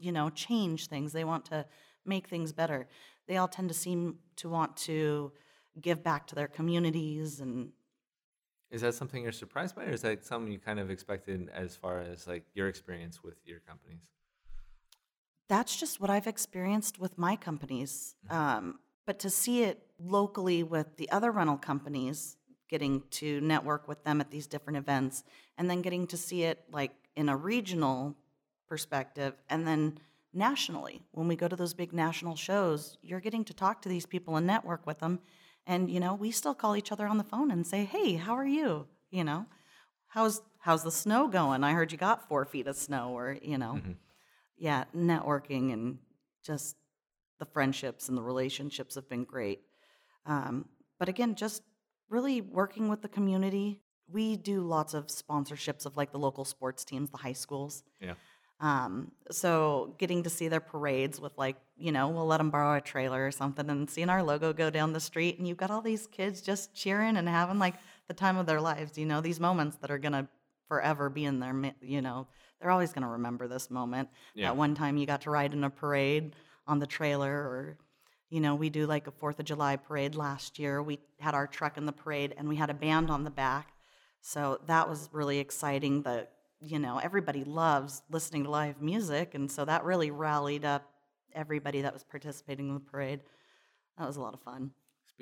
you 0.00 0.12
know 0.12 0.30
change 0.30 0.88
things 0.88 1.12
they 1.12 1.24
want 1.24 1.44
to 1.44 1.64
make 2.04 2.26
things 2.26 2.52
better 2.52 2.88
they 3.28 3.36
all 3.36 3.48
tend 3.48 3.68
to 3.68 3.74
seem 3.74 4.16
to 4.36 4.48
want 4.48 4.76
to 4.76 5.30
give 5.80 6.02
back 6.02 6.26
to 6.26 6.34
their 6.34 6.48
communities 6.48 7.40
and 7.40 7.70
is 8.72 8.80
that 8.80 8.94
something 8.94 9.22
you're 9.22 9.32
surprised 9.32 9.76
by, 9.76 9.84
or 9.84 9.90
is 9.90 10.00
that 10.00 10.24
something 10.24 10.50
you 10.50 10.58
kind 10.58 10.80
of 10.80 10.90
expected 10.90 11.50
as 11.54 11.76
far 11.76 12.00
as 12.00 12.26
like 12.26 12.44
your 12.54 12.68
experience 12.68 13.22
with 13.22 13.34
your 13.44 13.60
companies? 13.60 14.00
That's 15.48 15.76
just 15.76 16.00
what 16.00 16.10
I've 16.10 16.26
experienced 16.26 16.98
with 16.98 17.18
my 17.18 17.36
companies. 17.36 18.14
Mm-hmm. 18.30 18.36
Um, 18.36 18.78
but 19.06 19.18
to 19.20 19.30
see 19.30 19.64
it 19.64 19.82
locally 19.98 20.62
with 20.62 20.96
the 20.96 21.10
other 21.10 21.30
rental 21.30 21.56
companies, 21.56 22.36
getting 22.68 23.02
to 23.10 23.40
network 23.40 23.88
with 23.88 24.02
them 24.04 24.20
at 24.20 24.30
these 24.30 24.46
different 24.46 24.78
events, 24.78 25.24
and 25.58 25.68
then 25.68 25.82
getting 25.82 26.06
to 26.08 26.16
see 26.16 26.44
it 26.44 26.64
like 26.70 26.92
in 27.16 27.28
a 27.28 27.36
regional 27.36 28.16
perspective, 28.68 29.34
and 29.50 29.66
then 29.66 29.98
nationally. 30.32 31.02
When 31.10 31.28
we 31.28 31.36
go 31.36 31.46
to 31.46 31.56
those 31.56 31.74
big 31.74 31.92
national 31.92 32.36
shows, 32.36 32.96
you're 33.02 33.20
getting 33.20 33.44
to 33.44 33.52
talk 33.52 33.82
to 33.82 33.88
these 33.88 34.06
people 34.06 34.36
and 34.36 34.46
network 34.46 34.86
with 34.86 35.00
them 35.00 35.20
and 35.66 35.90
you 35.90 36.00
know, 36.00 36.14
we 36.14 36.30
still 36.30 36.54
call 36.54 36.76
each 36.76 36.92
other 36.92 37.06
on 37.06 37.18
the 37.18 37.24
phone 37.24 37.50
and 37.50 37.66
say, 37.66 37.84
"Hey, 37.84 38.14
how 38.14 38.34
are 38.34 38.46
you?" 38.46 38.86
You 39.10 39.24
know, 39.24 39.46
how's 40.08 40.42
how's 40.58 40.82
the 40.82 40.90
snow 40.90 41.28
going? 41.28 41.62
I 41.62 41.72
heard 41.72 41.92
you 41.92 41.98
got 41.98 42.28
four 42.28 42.44
feet 42.44 42.66
of 42.66 42.76
snow, 42.76 43.16
or 43.16 43.38
you 43.40 43.58
know, 43.58 43.74
mm-hmm. 43.74 43.92
Yeah, 44.62 44.84
networking 44.96 45.72
and 45.72 45.98
just 46.44 46.76
the 47.40 47.44
friendships 47.44 48.08
and 48.08 48.16
the 48.16 48.22
relationships 48.22 48.94
have 48.94 49.08
been 49.08 49.24
great. 49.24 49.62
Um, 50.24 50.66
but 51.00 51.08
again, 51.08 51.34
just 51.34 51.64
really 52.08 52.40
working 52.40 52.88
with 52.88 53.02
the 53.02 53.08
community. 53.08 53.80
We 54.06 54.36
do 54.36 54.60
lots 54.60 54.94
of 54.94 55.08
sponsorships 55.08 55.84
of 55.84 55.96
like 55.96 56.12
the 56.12 56.20
local 56.20 56.44
sports 56.44 56.84
teams, 56.84 57.10
the 57.10 57.16
high 57.16 57.32
schools. 57.32 57.82
Yeah. 58.00 58.14
Um, 58.60 59.10
so 59.32 59.96
getting 59.98 60.22
to 60.22 60.30
see 60.30 60.46
their 60.46 60.60
parades 60.60 61.20
with 61.20 61.36
like, 61.36 61.56
you 61.76 61.90
know, 61.90 62.08
we'll 62.10 62.26
let 62.26 62.38
them 62.38 62.50
borrow 62.50 62.76
a 62.78 62.80
trailer 62.80 63.26
or 63.26 63.32
something 63.32 63.68
and 63.68 63.90
seeing 63.90 64.08
our 64.08 64.22
logo 64.22 64.52
go 64.52 64.70
down 64.70 64.92
the 64.92 65.00
street 65.00 65.38
and 65.38 65.48
you've 65.48 65.56
got 65.56 65.72
all 65.72 65.82
these 65.82 66.06
kids 66.06 66.40
just 66.40 66.72
cheering 66.72 67.16
and 67.16 67.28
having 67.28 67.58
like 67.58 67.74
the 68.06 68.14
time 68.14 68.36
of 68.36 68.46
their 68.46 68.60
lives, 68.60 68.96
you 68.96 69.06
know, 69.06 69.20
these 69.20 69.40
moments 69.40 69.78
that 69.78 69.90
are 69.90 69.98
going 69.98 70.12
to 70.12 70.28
forever 70.68 71.08
be 71.08 71.24
in 71.24 71.40
their, 71.40 71.74
you 71.80 72.02
know, 72.02 72.26
they're 72.60 72.70
always 72.70 72.92
going 72.92 73.02
to 73.02 73.08
remember 73.08 73.48
this 73.48 73.70
moment. 73.70 74.08
Yeah. 74.34 74.48
That 74.48 74.56
one 74.56 74.74
time 74.74 74.96
you 74.96 75.06
got 75.06 75.22
to 75.22 75.30
ride 75.30 75.52
in 75.52 75.64
a 75.64 75.70
parade 75.70 76.34
on 76.66 76.78
the 76.78 76.86
trailer 76.86 77.32
or, 77.32 77.78
you 78.30 78.40
know, 78.40 78.54
we 78.54 78.70
do 78.70 78.86
like 78.86 79.06
a 79.06 79.12
4th 79.12 79.38
of 79.38 79.44
July 79.44 79.76
parade 79.76 80.14
last 80.14 80.58
year. 80.58 80.82
We 80.82 80.98
had 81.20 81.34
our 81.34 81.46
truck 81.46 81.76
in 81.76 81.86
the 81.86 81.92
parade 81.92 82.34
and 82.36 82.48
we 82.48 82.56
had 82.56 82.70
a 82.70 82.74
band 82.74 83.10
on 83.10 83.24
the 83.24 83.30
back. 83.30 83.72
So 84.20 84.60
that 84.66 84.88
was 84.88 85.08
really 85.12 85.38
exciting. 85.38 86.02
The 86.02 86.28
you 86.62 86.78
know, 86.78 86.98
everybody 86.98 87.42
loves 87.44 88.02
listening 88.10 88.44
to 88.44 88.50
live 88.50 88.80
music, 88.80 89.34
and 89.34 89.50
so 89.50 89.64
that 89.64 89.84
really 89.84 90.10
rallied 90.10 90.64
up 90.64 90.88
everybody 91.34 91.82
that 91.82 91.92
was 91.92 92.04
participating 92.04 92.68
in 92.68 92.74
the 92.74 92.80
parade. 92.80 93.20
That 93.98 94.06
was 94.06 94.16
a 94.16 94.20
lot 94.20 94.34
of 94.34 94.40
fun. 94.40 94.70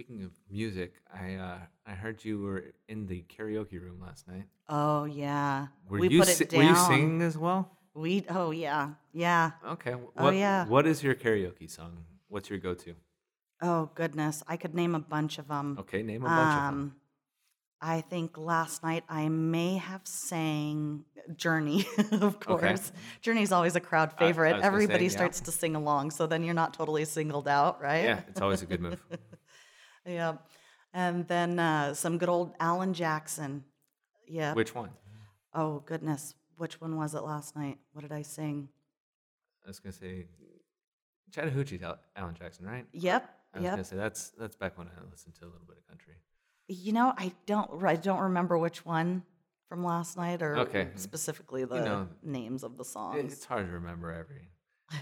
Speaking 0.01 0.23
of 0.23 0.31
music, 0.51 0.95
I 1.13 1.35
uh, 1.35 1.59
I 1.85 1.91
heard 1.91 2.25
you 2.25 2.41
were 2.41 2.73
in 2.89 3.07
the 3.07 3.23
karaoke 3.29 3.79
room 3.79 4.01
last 4.01 4.27
night. 4.27 4.45
Oh 4.67 5.05
yeah, 5.05 5.67
were 5.91 5.99
we 5.99 6.09
you 6.09 6.25
si- 6.25 6.47
Were 6.57 6.63
you 6.63 6.75
singing 6.75 7.21
as 7.21 7.37
well? 7.37 7.77
We 7.93 8.25
oh 8.31 8.51
yeah 8.51 8.93
yeah. 9.13 9.51
Okay. 9.63 9.93
What, 9.93 10.13
oh 10.17 10.31
yeah. 10.31 10.65
What 10.65 10.87
is 10.87 11.03
your 11.03 11.15
karaoke 11.15 11.69
song? 11.69 11.99
What's 12.29 12.49
your 12.49 12.59
go-to? 12.59 12.95
Oh 13.61 13.91
goodness, 13.95 14.43
I 14.49 14.57
could 14.57 14.75
name 14.75 14.95
a 14.95 15.01
bunch 15.01 15.37
of 15.37 15.49
them. 15.49 15.77
Okay, 15.81 16.03
name 16.03 16.23
a 16.23 16.29
bunch 16.29 16.55
um, 16.55 16.59
of 16.59 16.65
them. 16.65 16.95
I 17.83 18.01
think 18.01 18.39
last 18.39 18.83
night 18.83 19.05
I 19.07 19.29
may 19.29 19.77
have 19.77 20.07
sang 20.07 21.05
Journey, 21.37 21.85
of 22.13 22.41
course. 22.41 22.63
Okay. 22.63 22.77
Journey's 23.21 23.53
always 23.53 23.77
a 23.77 23.81
crowd 23.81 24.15
favorite. 24.19 24.63
Everybody 24.63 25.11
say, 25.11 25.17
starts 25.17 25.41
to 25.43 25.53
sing 25.53 25.77
along, 25.77 26.13
so 26.13 26.27
then 26.27 26.43
you're 26.43 26.55
not 26.55 26.73
totally 26.73 27.05
singled 27.05 27.49
out, 27.49 27.83
right? 27.83 28.05
Yeah, 28.05 28.21
it's 28.29 28.41
always 28.41 28.63
a 28.63 28.67
good 28.67 28.81
move. 28.81 28.99
yeah. 30.07 30.35
And 30.93 31.27
then 31.29 31.59
uh, 31.59 31.95
some 31.95 32.19
good 32.19 32.29
old 32.29 32.55
Alan 32.59 32.95
Jackson. 32.95 33.65
Yeah. 34.27 34.55
Which 34.55 34.75
one? 34.75 34.91
Oh, 35.55 35.83
goodness. 35.87 36.35
Which 36.57 36.81
one 36.81 36.97
was 36.97 37.15
it 37.15 37.23
last 37.23 37.57
night? 37.57 37.79
What 37.93 38.03
did 38.03 38.13
I 38.13 38.23
sing? 38.23 38.69
I 39.65 39.69
was 39.69 39.79
going 39.79 39.93
to 39.93 39.99
say 39.99 40.27
Chattahoochee 41.31 41.81
Alan 42.17 42.35
Jackson, 42.35 42.67
right? 42.67 42.87
Yep. 42.93 43.29
I 43.55 43.59
was 43.59 43.65
yep. 43.65 43.73
going 43.73 43.85
to 43.85 43.89
say 43.89 43.97
that's 43.97 44.31
that's 44.39 44.57
back 44.57 44.79
when 44.79 44.87
I 44.87 45.11
listened 45.11 45.35
to 45.37 45.45
a 45.45 45.51
little 45.51 45.67
bit 45.67 45.77
of 45.79 45.87
country. 45.87 46.15
You 46.69 46.93
know, 46.93 47.13
I 47.17 47.33
don't 47.47 47.83
I 47.83 47.97
don't 47.97 48.21
remember 48.21 48.57
which 48.59 48.85
one 48.85 49.25
from 49.69 49.85
last 49.85 50.17
night 50.17 50.43
or 50.43 50.57
Okay. 50.59 50.89
specifically 50.97 51.65
the 51.65 51.81
know, 51.81 52.09
names 52.23 52.63
of 52.63 52.77
the 52.77 52.85
songs. 52.85 53.33
It's 53.33 53.45
hard 53.45 53.67
to 53.67 53.73
remember 53.73 54.13
every 54.13 54.49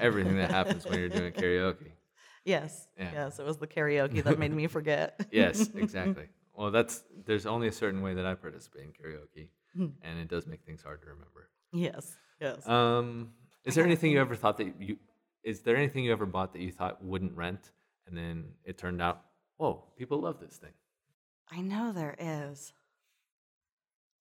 everything 0.01 0.37
that 0.37 0.51
happens 0.51 0.85
when 0.85 0.99
you're 0.99 1.09
doing 1.09 1.33
karaoke. 1.33 1.93
Yes. 2.49 2.89
Yeah. 2.99 3.11
Yes, 3.13 3.39
it 3.39 3.45
was 3.45 3.59
the 3.59 3.67
karaoke 3.67 4.23
that 4.25 4.39
made 4.39 4.53
me 4.53 4.67
forget. 4.79 5.27
Yes, 5.31 5.69
exactly. 5.75 6.29
Well, 6.55 6.71
that's 6.71 7.05
there's 7.27 7.47
only 7.47 7.69
a 7.69 7.73
certain 7.73 8.01
way 8.01 8.15
that 8.15 8.25
I 8.25 8.35
participate 8.35 8.85
in 8.85 8.91
karaoke, 8.91 9.49
hmm. 9.77 9.89
and 10.03 10.19
it 10.19 10.29
does 10.29 10.47
make 10.47 10.63
things 10.65 10.83
hard 10.83 11.03
to 11.03 11.09
remember. 11.09 11.51
yes. 11.73 12.17
Yes. 12.41 12.67
Um, 12.69 13.33
is 13.65 13.75
there 13.75 13.85
anything 13.85 14.13
you 14.13 14.21
ever 14.21 14.37
thought 14.37 14.57
that 14.59 14.81
you 14.81 14.97
is 15.45 15.61
there 15.61 15.77
anything 15.77 16.05
you 16.05 16.13
ever 16.13 16.27
bought 16.27 16.53
that 16.53 16.63
you 16.63 16.73
thought 16.73 17.05
wouldn't 17.05 17.37
rent, 17.37 17.73
and 18.07 18.17
then 18.17 18.45
it 18.65 18.79
turned 18.79 19.03
out, 19.03 19.23
whoa, 19.57 19.85
people 19.97 20.21
love 20.21 20.41
this 20.41 20.57
thing? 20.57 20.73
I 21.51 21.61
know 21.61 21.93
there 21.93 22.17
is. 22.19 22.73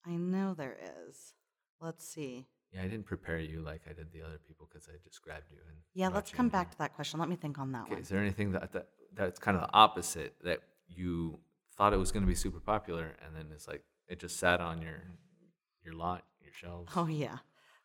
I 0.05 0.15
know 0.15 0.53
there 0.53 0.77
is. 1.07 1.33
Let's 1.79 2.07
see. 2.07 2.47
Yeah, 2.71 2.81
I 2.83 2.87
didn't 2.87 3.05
prepare 3.05 3.39
you 3.39 3.61
like 3.61 3.81
I 3.89 3.93
did 3.93 4.11
the 4.11 4.21
other 4.21 4.39
people 4.45 4.67
because 4.69 4.87
I 4.87 4.97
just 5.03 5.21
grabbed 5.21 5.49
you 5.49 5.57
and. 5.67 5.77
Yeah, 5.93 6.09
let's 6.09 6.31
come 6.31 6.49
back 6.49 6.71
to 6.71 6.77
that 6.79 6.95
question. 6.95 7.19
Let 7.19 7.29
me 7.29 7.35
think 7.35 7.57
on 7.59 7.71
that 7.71 7.83
okay, 7.83 7.93
one. 7.93 8.01
Is 8.01 8.09
there 8.09 8.19
anything 8.19 8.51
that, 8.51 8.71
that 8.73 8.89
that's 9.15 9.39
kind 9.39 9.55
of 9.55 9.63
the 9.63 9.73
opposite 9.73 10.35
that 10.43 10.59
you 10.87 11.39
thought 11.75 11.93
it 11.93 11.97
was 11.97 12.11
going 12.11 12.23
to 12.23 12.27
be 12.27 12.35
super 12.35 12.59
popular 12.59 13.15
and 13.25 13.35
then 13.35 13.47
it's 13.53 13.67
like 13.67 13.83
it 14.07 14.19
just 14.19 14.37
sat 14.37 14.59
on 14.59 14.81
your 14.81 15.01
your 15.83 15.93
lot, 15.93 16.23
your 16.41 16.53
shelves? 16.53 16.91
Oh 16.95 17.07
yeah, 17.07 17.37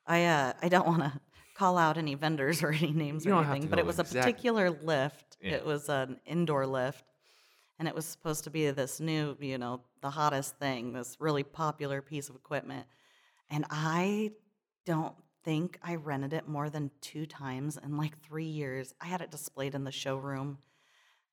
I 0.06 0.24
uh, 0.24 0.52
I 0.62 0.68
don't 0.68 0.86
want 0.86 1.02
to 1.02 1.12
call 1.56 1.78
out 1.78 1.96
any 1.96 2.14
vendors 2.14 2.62
or 2.62 2.72
any 2.72 2.92
names 2.92 3.24
you 3.24 3.32
or 3.32 3.44
anything, 3.44 3.68
but 3.68 3.78
it 3.78 3.86
was 3.86 3.98
exactly. 3.98 4.20
a 4.20 4.22
particular 4.22 4.70
lift. 4.70 5.36
Yeah. 5.40 5.52
It 5.52 5.64
was 5.64 5.88
an 5.88 6.20
indoor 6.26 6.66
lift 6.66 7.04
and 7.82 7.88
it 7.88 7.94
was 7.96 8.06
supposed 8.06 8.44
to 8.44 8.50
be 8.50 8.70
this 8.70 9.00
new, 9.00 9.36
you 9.40 9.58
know, 9.58 9.80
the 10.02 10.10
hottest 10.10 10.56
thing, 10.58 10.92
this 10.92 11.16
really 11.18 11.42
popular 11.42 12.00
piece 12.00 12.28
of 12.28 12.36
equipment. 12.36 12.86
And 13.50 13.64
I 13.70 14.30
don't 14.84 15.14
think 15.44 15.78
I 15.82 15.96
rented 15.96 16.32
it 16.32 16.48
more 16.48 16.70
than 16.70 16.90
two 17.00 17.26
times 17.26 17.78
in 17.82 17.96
like 17.96 18.18
three 18.20 18.44
years. 18.44 18.94
I 19.00 19.06
had 19.06 19.20
it 19.20 19.30
displayed 19.30 19.74
in 19.74 19.84
the 19.84 19.90
showroom 19.90 20.58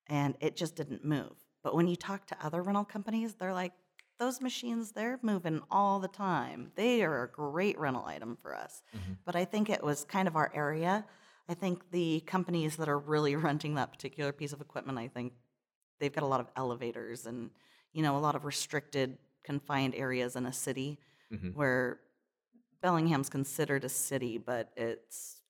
and 0.06 0.36
it 0.40 0.56
just 0.56 0.76
didn't 0.76 1.04
move. 1.04 1.32
But 1.62 1.74
when 1.74 1.86
you 1.86 1.96
talk 1.96 2.26
to 2.26 2.36
other 2.42 2.62
rental 2.62 2.84
companies, 2.84 3.34
they're 3.34 3.52
like, 3.52 3.72
those 4.18 4.40
machines, 4.40 4.92
they're 4.92 5.18
moving 5.22 5.62
all 5.70 5.98
the 5.98 6.08
time. 6.08 6.72
They 6.74 7.02
are 7.02 7.22
a 7.22 7.28
great 7.28 7.78
rental 7.78 8.04
item 8.04 8.36
for 8.42 8.54
us. 8.54 8.82
Mm-hmm. 8.94 9.12
But 9.24 9.34
I 9.34 9.44
think 9.46 9.70
it 9.70 9.82
was 9.82 10.04
kind 10.04 10.28
of 10.28 10.36
our 10.36 10.50
area. 10.54 11.06
I 11.48 11.54
think 11.54 11.90
the 11.90 12.20
companies 12.26 12.76
that 12.76 12.88
are 12.88 12.98
really 12.98 13.34
renting 13.48 13.76
that 13.76 13.92
particular 13.92 14.32
piece 14.32 14.52
of 14.52 14.60
equipment, 14.60 14.98
I 14.98 15.08
think 15.08 15.32
they've 16.00 16.12
got 16.12 16.24
a 16.24 16.26
lot 16.26 16.40
of 16.40 16.48
elevators 16.56 17.26
and 17.26 17.50
you 17.92 18.02
know 18.02 18.16
a 18.16 18.18
lot 18.18 18.34
of 18.34 18.44
restricted 18.44 19.18
confined 19.44 19.94
areas 19.94 20.36
in 20.36 20.46
a 20.46 20.52
city 20.52 20.98
mm-hmm. 21.32 21.48
where 21.48 22.00
Bellingham's 22.82 23.28
considered 23.28 23.84
a 23.84 23.88
city 23.88 24.38
but 24.38 24.70
it's 24.76 25.40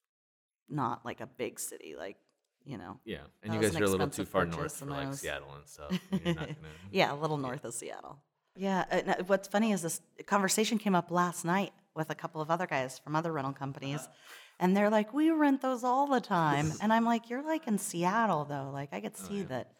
not 0.68 1.04
like 1.04 1.20
a 1.20 1.26
big 1.26 1.58
city 1.58 1.94
like 1.96 2.16
you 2.64 2.78
know 2.78 2.98
yeah 3.04 3.18
and 3.42 3.54
you 3.54 3.60
guys 3.60 3.74
are 3.76 3.84
a 3.84 3.88
little 3.88 4.08
too 4.08 4.24
far 4.24 4.46
north 4.46 4.76
for 4.76 4.86
like 4.86 5.08
was... 5.08 5.20
seattle 5.20 5.48
and 5.56 5.66
stuff 5.66 5.98
and 6.12 6.24
gonna... 6.36 6.56
yeah 6.90 7.12
a 7.12 7.16
little 7.16 7.38
north 7.38 7.64
of 7.64 7.74
seattle 7.74 8.18
yeah 8.56 8.84
uh, 8.90 9.22
what's 9.26 9.48
funny 9.48 9.72
is 9.72 9.82
this 9.82 10.00
conversation 10.26 10.78
came 10.78 10.94
up 10.94 11.10
last 11.10 11.44
night 11.44 11.72
with 11.96 12.10
a 12.10 12.14
couple 12.14 12.40
of 12.40 12.50
other 12.50 12.66
guys 12.66 12.98
from 12.98 13.16
other 13.16 13.32
rental 13.32 13.52
companies 13.52 14.00
uh 14.00 14.12
And 14.60 14.76
they're 14.76 14.90
like, 14.90 15.12
we 15.12 15.30
rent 15.30 15.62
those 15.62 15.82
all 15.82 16.06
the 16.06 16.20
time. 16.20 16.72
And 16.82 16.92
I'm 16.92 17.04
like, 17.04 17.30
you're 17.30 17.42
like 17.42 17.66
in 17.66 17.78
Seattle 17.78 18.44
though. 18.44 18.70
Like 18.72 18.90
I 18.92 19.00
could 19.00 19.16
see 19.16 19.42
that, 19.44 19.72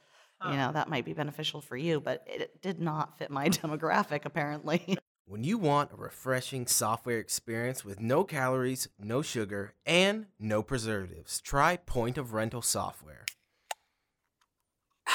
you 0.44 0.56
know, 0.56 0.72
that 0.72 0.88
might 0.88 1.04
be 1.04 1.12
beneficial 1.12 1.60
for 1.60 1.76
you, 1.76 2.00
but 2.00 2.24
it 2.26 2.62
did 2.62 2.80
not 2.80 3.18
fit 3.18 3.30
my 3.30 3.48
demographic 3.60 4.24
apparently. 4.24 4.96
When 5.30 5.44
you 5.44 5.58
want 5.58 5.92
a 5.92 5.96
refreshing 5.96 6.66
software 6.66 7.20
experience 7.20 7.84
with 7.84 8.00
no 8.00 8.24
calories, 8.24 8.88
no 8.98 9.22
sugar, 9.22 9.74
and 9.86 10.26
no 10.40 10.60
preservatives, 10.60 11.40
try 11.40 11.76
Point 11.76 12.18
of 12.18 12.34
Rental 12.34 12.62
software. 12.62 13.24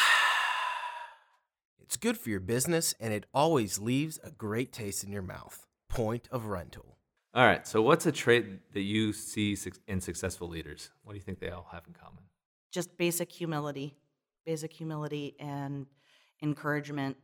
It's 1.82 1.98
good 1.98 2.18
for 2.18 2.30
your 2.30 2.40
business 2.40 2.94
and 2.98 3.14
it 3.14 3.26
always 3.34 3.78
leaves 3.78 4.18
a 4.24 4.32
great 4.32 4.72
taste 4.72 5.04
in 5.04 5.12
your 5.12 5.22
mouth. 5.22 5.68
Point 5.90 6.30
of 6.32 6.46
Rental. 6.46 6.98
All 7.34 7.46
right. 7.46 7.68
So, 7.68 7.82
what's 7.82 8.06
a 8.06 8.12
trait 8.14 8.72
that 8.72 8.84
you 8.84 9.12
see 9.12 9.58
in 9.86 10.00
successful 10.00 10.48
leaders? 10.48 10.92
What 11.04 11.12
do 11.12 11.18
you 11.18 11.24
think 11.24 11.42
they 11.42 11.50
all 11.50 11.68
have 11.74 11.84
in 11.88 11.94
common? 11.94 12.24
Just 12.72 12.98
basic 12.98 13.30
humility, 13.34 13.98
basic 14.46 14.72
humility 14.72 15.36
and 15.42 15.88
encouragement. 16.42 17.18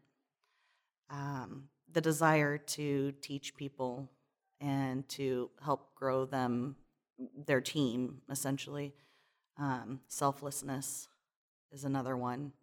Um, 1.09 1.69
the 1.93 2.01
desire 2.01 2.57
to 2.57 3.11
teach 3.21 3.55
people 3.55 4.09
and 4.59 5.07
to 5.09 5.49
help 5.63 5.95
grow 5.95 6.25
them, 6.25 6.75
their 7.45 7.61
team, 7.61 8.21
essentially. 8.29 8.93
Um, 9.57 10.01
selflessness 10.07 11.07
is 11.71 11.83
another 11.83 12.15
one. 12.15 12.53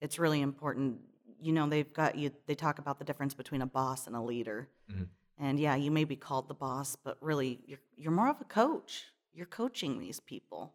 It's 0.00 0.18
really 0.18 0.40
important. 0.40 1.00
You 1.40 1.52
know, 1.52 1.68
they've 1.68 1.92
got 1.92 2.16
you, 2.16 2.30
they 2.46 2.54
talk 2.54 2.78
about 2.78 2.98
the 2.98 3.04
difference 3.04 3.34
between 3.34 3.62
a 3.62 3.66
boss 3.66 4.06
and 4.06 4.16
a 4.16 4.20
leader. 4.20 4.68
Mhm. 4.90 5.08
And 5.38 5.60
yeah, 5.60 5.76
you 5.76 5.90
may 5.90 6.04
be 6.04 6.16
called 6.16 6.48
the 6.48 6.54
boss, 6.54 6.96
but 6.96 7.16
really, 7.20 7.60
you're, 7.66 7.78
you're 7.96 8.12
more 8.12 8.28
of 8.28 8.40
a 8.40 8.44
coach. 8.44 9.04
You're 9.32 9.46
coaching 9.46 10.00
these 10.00 10.18
people. 10.18 10.74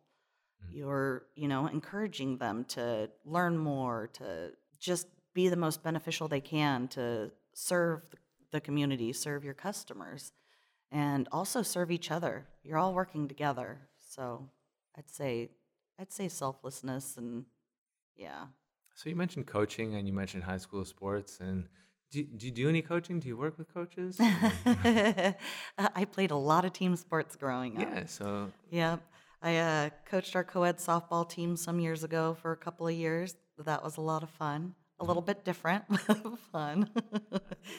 You're, 0.72 1.26
you 1.36 1.50
know, 1.50 1.68
encouraging 1.68 2.38
them 2.38 2.64
to 2.70 3.10
learn 3.26 3.58
more, 3.58 4.08
to 4.14 4.54
just 4.80 5.08
be 5.34 5.50
the 5.50 5.58
most 5.58 5.84
beneficial 5.84 6.30
they 6.30 6.40
can, 6.40 6.88
to 6.90 7.32
serve 7.54 8.02
the, 8.52 8.62
community, 8.62 9.14
serve 9.14 9.44
your 9.44 9.54
customers, 9.54 10.32
and 10.92 11.28
also 11.32 11.62
serve 11.64 11.90
each 11.92 12.12
other. 12.12 12.46
You're 12.64 12.78
all 12.78 12.94
working 12.94 13.28
together. 13.28 13.80
So 14.00 14.50
I'd 14.98 15.10
say, 15.10 15.50
I'd 16.00 16.12
say 16.12 16.28
selflessness 16.28 17.18
and 17.18 17.46
yeah. 18.16 18.46
So, 18.96 19.10
you 19.10 19.16
mentioned 19.16 19.48
coaching 19.48 19.96
and 19.96 20.08
you 20.08 20.14
mentioned 20.14 20.44
high 20.44 20.60
school 20.60 20.86
sports. 20.86 21.40
And 21.40 21.68
do, 22.12 22.24
do 22.24 22.46
you 22.46 22.52
do 22.52 22.70
any 22.70 22.84
coaching? 22.84 23.20
Do 23.20 23.28
you 23.28 23.36
work 23.36 23.58
with 23.58 23.74
coaches? 23.74 24.18
I 24.22 26.06
played 26.12 26.30
a 26.30 26.36
lot 26.36 26.64
of 26.66 26.74
team 26.74 26.96
sports 26.96 27.36
growing 27.36 27.78
up. 27.82 27.90
yeah. 27.90 28.06
So, 28.06 28.52
Yep. 28.70 29.02
I 29.42 29.58
uh, 29.58 29.90
coached 30.06 30.36
our 30.36 30.44
co 30.44 30.64
ed 30.64 30.78
softball 30.78 31.28
team 31.28 31.58
some 31.58 31.80
years 31.80 32.04
ago 32.04 32.38
for 32.42 32.52
a 32.52 32.58
couple 32.58 32.88
of 32.88 32.94
years. 32.94 33.36
That 33.58 33.84
was 33.84 33.98
a 33.98 34.02
lot 34.02 34.24
of 34.24 34.30
fun. 34.30 34.76
A 35.04 35.06
little 35.06 35.22
bit 35.22 35.44
different, 35.44 35.84
fun. 36.52 36.90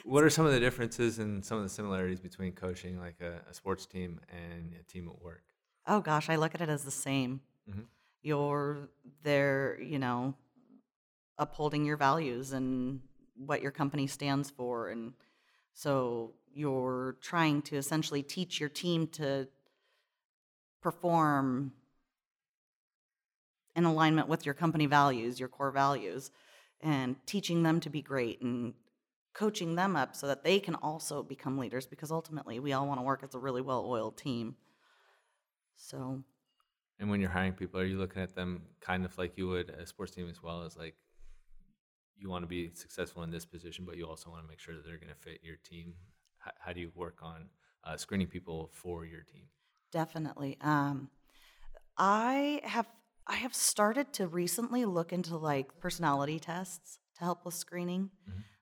what 0.04 0.22
are 0.22 0.28
some 0.30 0.44
of 0.44 0.52
the 0.52 0.60
differences 0.60 1.18
and 1.18 1.42
some 1.42 1.56
of 1.56 1.62
the 1.64 1.70
similarities 1.70 2.20
between 2.20 2.52
coaching 2.52 3.00
like 3.00 3.16
a, 3.22 3.40
a 3.50 3.54
sports 3.54 3.86
team 3.86 4.20
and 4.28 4.74
a 4.78 4.82
team 4.84 5.08
at 5.08 5.22
work? 5.22 5.42
oh 5.86 6.00
gosh, 6.00 6.28
I 6.30 6.36
look 6.36 6.54
at 6.54 6.60
it 6.60 6.68
as 6.68 6.84
the 6.84 6.90
same. 6.90 7.40
Mhm. 7.70 7.84
You're 8.22 8.88
there, 9.22 9.78
you 9.80 9.98
know, 9.98 10.34
upholding 11.38 11.84
your 11.84 11.96
values 11.96 12.52
and 12.52 13.00
what 13.36 13.62
your 13.62 13.70
company 13.70 14.06
stands 14.06 14.50
for. 14.50 14.88
And 14.88 15.12
so 15.72 16.34
you're 16.54 17.16
trying 17.20 17.62
to 17.62 17.76
essentially 17.76 18.22
teach 18.22 18.60
your 18.60 18.68
team 18.68 19.06
to 19.08 19.48
perform 20.80 21.72
in 23.76 23.84
alignment 23.84 24.28
with 24.28 24.46
your 24.46 24.54
company 24.54 24.86
values, 24.86 25.40
your 25.40 25.48
core 25.48 25.70
values, 25.72 26.30
and 26.84 27.16
teaching 27.26 27.62
them 27.62 27.80
to 27.80 27.90
be 27.90 28.02
great 28.02 28.40
and 28.42 28.74
coaching 29.32 29.74
them 29.74 29.96
up 29.96 30.14
so 30.14 30.28
that 30.28 30.44
they 30.44 30.60
can 30.60 30.76
also 30.76 31.22
become 31.22 31.58
leaders 31.58 31.86
because 31.86 32.12
ultimately 32.12 32.60
we 32.60 32.72
all 32.72 32.86
want 32.86 33.00
to 33.00 33.04
work 33.04 33.22
as 33.24 33.34
a 33.34 33.38
really 33.38 33.62
well 33.62 33.84
oiled 33.86 34.16
team. 34.16 34.54
So, 35.74 36.22
And 37.00 37.10
when 37.10 37.20
you're 37.20 37.30
hiring 37.30 37.54
people, 37.54 37.80
are 37.80 37.84
you 37.84 37.98
looking 37.98 38.22
at 38.22 38.36
them 38.36 38.62
kind 38.80 39.04
of 39.04 39.16
like 39.18 39.36
you 39.36 39.48
would 39.48 39.70
a 39.70 39.86
sports 39.86 40.12
team 40.12 40.28
as 40.30 40.40
well 40.42 40.62
as 40.62 40.76
like 40.76 40.94
you 42.16 42.28
want 42.28 42.44
to 42.44 42.46
be 42.46 42.70
successful 42.74 43.24
in 43.24 43.30
this 43.30 43.44
position, 43.44 43.84
but 43.84 43.96
you 43.96 44.06
also 44.06 44.30
want 44.30 44.42
to 44.44 44.48
make 44.48 44.60
sure 44.60 44.74
that 44.74 44.84
they're 44.86 44.98
going 44.98 45.08
to 45.08 45.14
fit 45.20 45.40
your 45.42 45.56
team? 45.64 45.94
How, 46.38 46.52
how 46.60 46.72
do 46.72 46.80
you 46.80 46.92
work 46.94 47.18
on 47.22 47.48
uh, 47.82 47.96
screening 47.96 48.28
people 48.28 48.70
for 48.72 49.04
your 49.04 49.22
team? 49.22 49.46
Definitely. 49.90 50.58
Um, 50.60 51.10
I 51.96 52.60
have 52.64 52.86
I 53.26 53.36
have 53.36 53.54
started 53.54 54.12
to 54.14 54.26
recently 54.26 54.84
look 54.84 55.12
into 55.12 55.36
like 55.36 55.78
personality 55.80 56.38
tests 56.38 56.98
to 57.16 57.24
help 57.24 57.44
with 57.44 57.54
screening. 57.54 58.10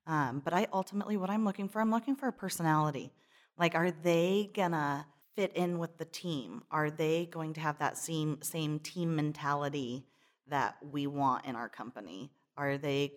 Um, 0.07 0.41
but 0.45 0.53
I 0.53 0.67
ultimately 0.73 1.17
what 1.17 1.31
I'm 1.31 1.45
looking 1.45 1.69
for, 1.69 1.81
I'm 1.81 1.91
looking 1.91 2.17
for 2.17 2.29
a 2.29 2.33
personality. 2.33 3.13
Like, 3.59 3.75
are 3.75 3.91
they 3.91 4.51
gonna 4.55 5.07
fit 5.35 5.53
in 5.55 5.79
with 5.79 5.99
the 5.99 6.05
team? 6.05 6.63
Are 6.71 6.91
they 6.91 7.27
going 7.27 7.55
to 7.55 7.61
have 7.61 7.79
that 7.79 7.97
same 7.99 8.39
same 8.43 8.79
team 8.79 9.17
mentality 9.17 10.07
that 10.49 10.77
we 10.91 11.07
want 11.07 11.47
in 11.47 11.57
our 11.57 11.69
company? 11.69 12.33
Are 12.57 12.79
they 12.79 13.13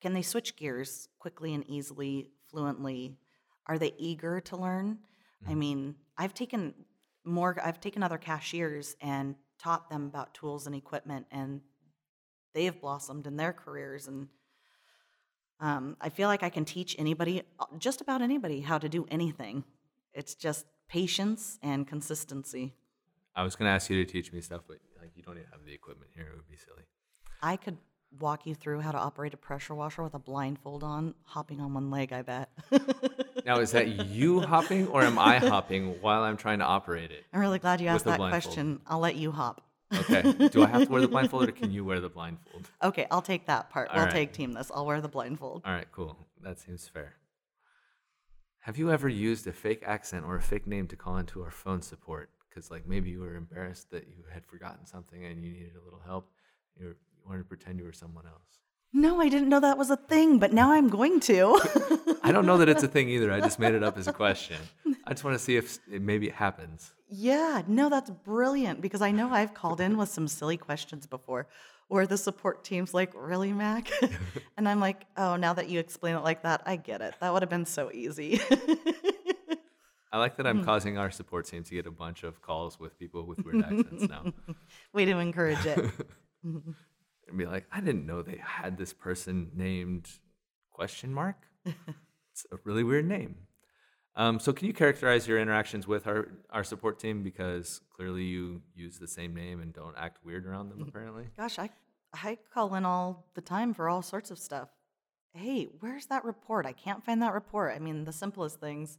can 0.00 0.12
they 0.12 0.22
switch 0.22 0.56
gears 0.56 1.08
quickly 1.18 1.54
and 1.54 1.68
easily, 1.68 2.30
fluently? 2.50 3.16
Are 3.66 3.78
they 3.78 3.94
eager 3.98 4.40
to 4.42 4.56
learn? 4.56 4.98
I 5.48 5.54
mean, 5.54 5.96
I've 6.18 6.34
taken 6.34 6.74
more 7.24 7.56
I've 7.62 7.80
taken 7.80 8.02
other 8.02 8.18
cashiers 8.18 8.96
and 9.00 9.36
taught 9.58 9.90
them 9.90 10.06
about 10.06 10.34
tools 10.34 10.66
and 10.66 10.74
equipment 10.74 11.26
and 11.30 11.60
they 12.54 12.64
have 12.64 12.80
blossomed 12.80 13.26
in 13.26 13.36
their 13.36 13.52
careers 13.52 14.06
and 14.06 14.28
um, 15.58 15.96
I 16.00 16.10
feel 16.10 16.28
like 16.28 16.42
I 16.42 16.50
can 16.50 16.64
teach 16.64 16.94
anybody, 16.98 17.42
uh, 17.58 17.64
just 17.78 18.00
about 18.00 18.20
anybody, 18.20 18.60
how 18.60 18.78
to 18.78 18.88
do 18.88 19.06
anything. 19.10 19.64
It's 20.12 20.34
just 20.34 20.66
patience 20.88 21.58
and 21.62 21.86
consistency. 21.86 22.74
I 23.34 23.42
was 23.42 23.56
going 23.56 23.68
to 23.68 23.72
ask 23.72 23.88
you 23.90 24.04
to 24.04 24.10
teach 24.10 24.32
me 24.32 24.40
stuff, 24.40 24.62
but 24.68 24.78
like 25.00 25.12
you 25.14 25.22
don't 25.22 25.36
even 25.36 25.48
have 25.50 25.64
the 25.64 25.72
equipment 25.72 26.10
here. 26.14 26.26
It 26.26 26.36
would 26.36 26.48
be 26.48 26.56
silly. 26.56 26.82
I 27.42 27.56
could 27.56 27.78
walk 28.18 28.46
you 28.46 28.54
through 28.54 28.80
how 28.80 28.92
to 28.92 28.98
operate 28.98 29.34
a 29.34 29.36
pressure 29.36 29.74
washer 29.74 30.02
with 30.02 30.14
a 30.14 30.18
blindfold 30.18 30.82
on, 30.82 31.14
hopping 31.24 31.60
on 31.60 31.74
one 31.74 31.90
leg, 31.90 32.12
I 32.12 32.22
bet. 32.22 32.50
Now, 33.46 33.60
is 33.60 33.70
that 33.70 34.06
you 34.06 34.40
hopping 34.40 34.88
or 34.88 35.02
am 35.02 35.20
I 35.20 35.38
hopping 35.38 36.00
while 36.00 36.24
I'm 36.24 36.36
trying 36.36 36.58
to 36.58 36.64
operate 36.64 37.12
it? 37.12 37.24
I'm 37.32 37.38
really 37.38 37.60
glad 37.60 37.80
you 37.80 37.86
asked 37.86 38.04
that 38.04 38.18
blindfold. 38.18 38.42
question. 38.42 38.80
I'll 38.88 38.98
let 38.98 39.14
you 39.14 39.30
hop. 39.30 39.62
Okay. 39.94 40.48
Do 40.48 40.64
I 40.64 40.66
have 40.66 40.86
to 40.86 40.90
wear 40.90 41.00
the 41.00 41.06
blindfold 41.06 41.48
or 41.48 41.52
can 41.52 41.70
you 41.70 41.84
wear 41.84 42.00
the 42.00 42.08
blindfold? 42.08 42.68
Okay, 42.82 43.06
I'll 43.08 43.22
take 43.22 43.46
that 43.46 43.70
part. 43.70 43.88
All 43.90 43.98
we'll 43.98 44.06
right. 44.06 44.12
take 44.12 44.32
team 44.32 44.52
this. 44.52 44.72
I'll 44.74 44.84
wear 44.84 45.00
the 45.00 45.08
blindfold. 45.08 45.62
All 45.64 45.72
right, 45.72 45.86
cool. 45.92 46.18
That 46.42 46.58
seems 46.58 46.88
fair. 46.88 47.14
Have 48.62 48.78
you 48.78 48.90
ever 48.90 49.08
used 49.08 49.46
a 49.46 49.52
fake 49.52 49.84
accent 49.86 50.24
or 50.24 50.34
a 50.34 50.42
fake 50.42 50.66
name 50.66 50.88
to 50.88 50.96
call 50.96 51.16
into 51.16 51.40
our 51.44 51.52
phone 51.52 51.82
support? 51.82 52.30
Because, 52.48 52.68
like, 52.68 52.88
maybe 52.88 53.10
you 53.10 53.20
were 53.20 53.36
embarrassed 53.36 53.92
that 53.92 54.08
you 54.08 54.24
had 54.34 54.44
forgotten 54.44 54.86
something 54.86 55.24
and 55.24 55.44
you 55.44 55.52
needed 55.52 55.76
a 55.80 55.84
little 55.84 56.02
help. 56.04 56.32
You, 56.76 56.86
were, 56.86 56.96
you 57.14 57.28
wanted 57.28 57.42
to 57.42 57.44
pretend 57.44 57.78
you 57.78 57.84
were 57.84 57.92
someone 57.92 58.26
else. 58.26 58.58
No, 58.96 59.20
I 59.20 59.28
didn't 59.28 59.50
know 59.50 59.60
that 59.60 59.76
was 59.76 59.90
a 59.90 59.96
thing, 59.96 60.38
but 60.38 60.54
now 60.54 60.72
I'm 60.72 60.88
going 60.88 61.20
to. 61.20 61.60
I 62.22 62.32
don't 62.32 62.46
know 62.46 62.56
that 62.56 62.70
it's 62.70 62.82
a 62.82 62.88
thing 62.88 63.10
either. 63.10 63.30
I 63.30 63.40
just 63.40 63.58
made 63.58 63.74
it 63.74 63.82
up 63.82 63.98
as 63.98 64.08
a 64.08 64.12
question. 64.12 64.56
I 65.04 65.10
just 65.10 65.22
want 65.22 65.36
to 65.36 65.38
see 65.38 65.56
if 65.56 65.78
it, 65.92 66.00
maybe 66.00 66.28
it 66.28 66.34
happens. 66.34 66.94
Yeah, 67.10 67.60
no, 67.66 67.90
that's 67.90 68.08
brilliant 68.08 68.80
because 68.80 69.02
I 69.02 69.10
know 69.10 69.28
I've 69.30 69.52
called 69.52 69.82
in 69.82 69.98
with 69.98 70.08
some 70.08 70.26
silly 70.26 70.56
questions 70.56 71.06
before 71.06 71.46
where 71.88 72.06
the 72.06 72.16
support 72.16 72.64
team's 72.64 72.94
like, 72.94 73.12
Really, 73.14 73.52
Mac? 73.52 73.90
and 74.56 74.66
I'm 74.66 74.80
like, 74.80 75.04
Oh, 75.18 75.36
now 75.36 75.52
that 75.52 75.68
you 75.68 75.78
explain 75.78 76.16
it 76.16 76.24
like 76.24 76.44
that, 76.44 76.62
I 76.64 76.76
get 76.76 77.02
it. 77.02 77.16
That 77.20 77.34
would 77.34 77.42
have 77.42 77.50
been 77.50 77.66
so 77.66 77.90
easy. 77.92 78.40
I 80.10 80.18
like 80.18 80.38
that 80.38 80.46
I'm 80.46 80.60
hmm. 80.60 80.64
causing 80.64 80.96
our 80.96 81.10
support 81.10 81.44
team 81.44 81.64
to 81.64 81.74
get 81.74 81.86
a 81.86 81.90
bunch 81.90 82.24
of 82.24 82.40
calls 82.40 82.80
with 82.80 82.98
people 82.98 83.26
with 83.26 83.44
weird 83.44 83.62
accents 83.62 84.08
now. 84.08 84.32
Way 84.94 85.04
to 85.04 85.18
encourage 85.18 85.66
it. 85.66 85.92
And 87.28 87.38
be 87.38 87.46
like, 87.46 87.66
I 87.72 87.80
didn't 87.80 88.06
know 88.06 88.22
they 88.22 88.40
had 88.42 88.78
this 88.78 88.92
person 88.92 89.50
named 89.54 90.08
question 90.70 91.12
mark. 91.12 91.36
it's 91.64 92.46
a 92.52 92.56
really 92.64 92.84
weird 92.84 93.06
name. 93.06 93.36
Um, 94.14 94.40
so 94.40 94.52
can 94.52 94.66
you 94.66 94.72
characterize 94.72 95.28
your 95.28 95.38
interactions 95.38 95.86
with 95.86 96.06
our, 96.06 96.28
our 96.50 96.64
support 96.64 96.98
team 96.98 97.22
because 97.22 97.82
clearly 97.94 98.24
you 98.24 98.62
use 98.74 98.98
the 98.98 99.08
same 99.08 99.34
name 99.34 99.60
and 99.60 99.74
don't 99.74 99.94
act 99.98 100.24
weird 100.24 100.46
around 100.46 100.70
them 100.70 100.84
apparently. 100.88 101.24
Gosh, 101.36 101.58
I, 101.58 101.68
I 102.14 102.38
call 102.52 102.74
in 102.74 102.86
all 102.86 103.26
the 103.34 103.42
time 103.42 103.74
for 103.74 103.88
all 103.88 104.00
sorts 104.00 104.30
of 104.30 104.38
stuff. 104.38 104.70
Hey, 105.34 105.68
where's 105.80 106.06
that 106.06 106.24
report? 106.24 106.64
I 106.64 106.72
can't 106.72 107.04
find 107.04 107.20
that 107.20 107.34
report. 107.34 107.74
I 107.76 107.78
mean, 107.78 108.04
the 108.04 108.12
simplest 108.12 108.58
things. 108.58 108.98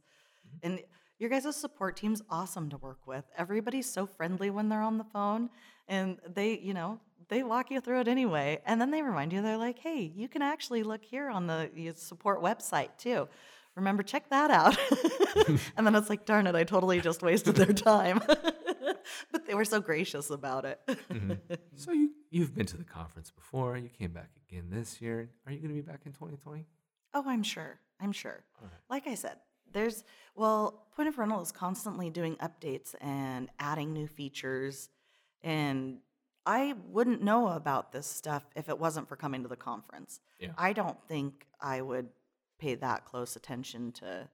And 0.62 0.80
your 1.18 1.30
guys' 1.30 1.56
support 1.56 1.96
team's 1.96 2.22
awesome 2.30 2.70
to 2.70 2.76
work 2.76 3.06
with. 3.06 3.24
Everybody's 3.36 3.90
so 3.90 4.06
friendly 4.06 4.50
when 4.50 4.68
they're 4.68 4.82
on 4.82 4.98
the 4.98 5.04
phone, 5.04 5.50
and 5.88 6.18
they, 6.32 6.58
you 6.58 6.74
know, 6.74 7.00
they 7.28 7.42
walk 7.42 7.70
you 7.70 7.80
through 7.80 8.00
it 8.00 8.08
anyway. 8.08 8.60
And 8.64 8.80
then 8.80 8.90
they 8.90 9.02
remind 9.02 9.32
you, 9.32 9.42
they're 9.42 9.56
like, 9.56 9.78
hey, 9.78 10.12
you 10.14 10.28
can 10.28 10.42
actually 10.42 10.82
look 10.82 11.04
here 11.04 11.28
on 11.28 11.46
the 11.46 11.70
support 11.96 12.42
website 12.42 12.96
too. 12.98 13.28
Remember, 13.76 14.02
check 14.02 14.28
that 14.30 14.50
out. 14.50 14.76
and 15.76 15.86
then 15.86 15.94
it's 15.94 16.10
like, 16.10 16.24
darn 16.24 16.46
it, 16.48 16.56
I 16.56 16.64
totally 16.64 17.00
just 17.00 17.22
wasted 17.22 17.54
their 17.54 17.72
time. 17.72 18.20
but 19.32 19.46
they 19.46 19.54
were 19.54 19.64
so 19.64 19.80
gracious 19.80 20.30
about 20.30 20.64
it. 20.64 20.80
Mm-hmm. 20.88 21.32
So 21.76 21.92
you 21.92 22.10
you've 22.30 22.56
been 22.56 22.66
to 22.66 22.76
the 22.76 22.82
conference 22.82 23.30
before. 23.30 23.76
You 23.76 23.88
came 23.88 24.10
back 24.10 24.30
again 24.50 24.64
this 24.68 25.00
year. 25.00 25.30
Are 25.46 25.52
you 25.52 25.58
going 25.58 25.68
to 25.68 25.80
be 25.80 25.80
back 25.80 26.00
in 26.06 26.12
2020? 26.12 26.66
Oh, 27.14 27.22
I'm 27.24 27.44
sure. 27.44 27.78
I'm 28.00 28.10
sure. 28.10 28.42
Alright. 28.60 28.80
Like 28.90 29.06
I 29.06 29.14
said, 29.14 29.36
there's, 29.72 30.02
well, 30.34 30.88
Point 30.96 31.08
of 31.08 31.18
Rental 31.18 31.40
is 31.40 31.52
constantly 31.52 32.10
doing 32.10 32.34
updates 32.36 32.96
and 33.00 33.48
adding 33.60 33.92
new 33.92 34.08
features. 34.08 34.88
And 35.42 35.98
I 36.48 36.72
wouldn't 36.88 37.20
know 37.22 37.48
about 37.48 37.92
this 37.92 38.06
stuff 38.06 38.42
if 38.56 38.70
it 38.70 38.78
wasn't 38.78 39.06
for 39.06 39.16
coming 39.16 39.42
to 39.42 39.48
the 39.48 39.56
conference. 39.56 40.20
Yeah. 40.40 40.52
I 40.56 40.72
don't 40.72 40.96
think 41.06 41.46
I 41.60 41.82
would 41.82 42.08
pay 42.58 42.74
that 42.76 43.04
close 43.04 43.36
attention 43.36 43.92
to 43.92 44.28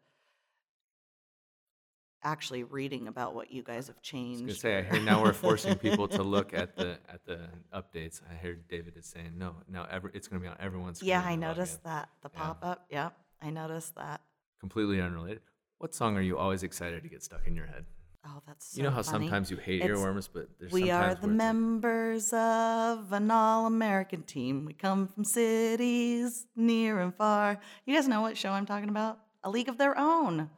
actually 2.23 2.63
reading 2.63 3.09
about 3.09 3.35
what 3.35 3.51
you 3.53 3.65
guys 3.65 3.89
have 3.89 3.97
I 3.97 3.99
was 3.99 4.09
changed. 4.09 4.41
going 4.43 4.49
to 4.55 4.55
say, 4.55 4.79
I 4.79 4.83
hear 4.83 5.01
now 5.01 5.23
we're 5.25 5.33
forcing 5.33 5.75
people 5.87 6.07
to 6.09 6.23
look 6.23 6.55
at 6.55 6.77
the 6.77 6.99
at 7.09 7.25
the 7.27 7.49
updates. 7.75 8.21
I 8.31 8.35
heard 8.35 8.69
David 8.69 8.97
is 8.97 9.07
saying 9.07 9.33
no. 9.37 9.57
Now 9.69 9.87
every, 9.91 10.13
it's 10.15 10.29
going 10.29 10.41
to 10.41 10.45
be 10.45 10.49
on 10.49 10.57
everyone's. 10.61 11.03
yeah, 11.03 11.21
I 11.21 11.35
noticed 11.35 11.83
that. 11.83 12.09
The 12.23 12.31
Yeah. 12.33 12.41
pop 12.41 12.59
up. 12.63 12.87
Yep, 12.91 13.17
I 13.43 13.51
noticed 13.51 13.97
that. 13.97 14.21
Completely 14.61 15.01
unrelated. 15.01 15.41
What 15.79 15.95
song 15.95 16.17
are 16.17 16.23
you 16.23 16.39
always 16.39 16.63
excited 16.63 17.03
to 17.03 17.09
get 17.09 17.25
stuck 17.25 17.47
in 17.47 17.57
your 17.57 17.67
head? 17.67 17.85
Oh, 18.27 18.41
that's 18.47 18.73
so 18.73 18.77
you 18.79 18.83
know 18.85 18.91
how 18.91 19.03
funny. 19.03 19.27
sometimes 19.27 19.51
you 19.51 19.57
hate 19.59 19.83
It's- 19.83 19.99
earworms, 19.99 20.29
but 20.33 20.49
there's 20.59 20.73
We 20.73 20.91
are 20.91 21.15
the 21.15 21.27
members 21.29 22.33
of 22.33 23.13
an 23.13 23.31
all 23.31 23.67
American 23.67 24.23
team. 24.23 24.65
We 24.65 24.73
come 24.73 25.09
from 25.09 25.25
cities 25.25 26.47
near 26.57 27.01
and 27.01 27.15
far. 27.15 27.59
You 27.85 27.95
guys 27.95 28.09
know 28.09 28.23
what 28.23 28.37
show 28.39 28.51
I'm 28.51 28.65
talking 28.67 28.89
about? 28.89 29.19
A 29.43 29.51
League 29.51 29.69
of 29.69 29.77
Their 29.77 29.99
Own. 29.99 30.49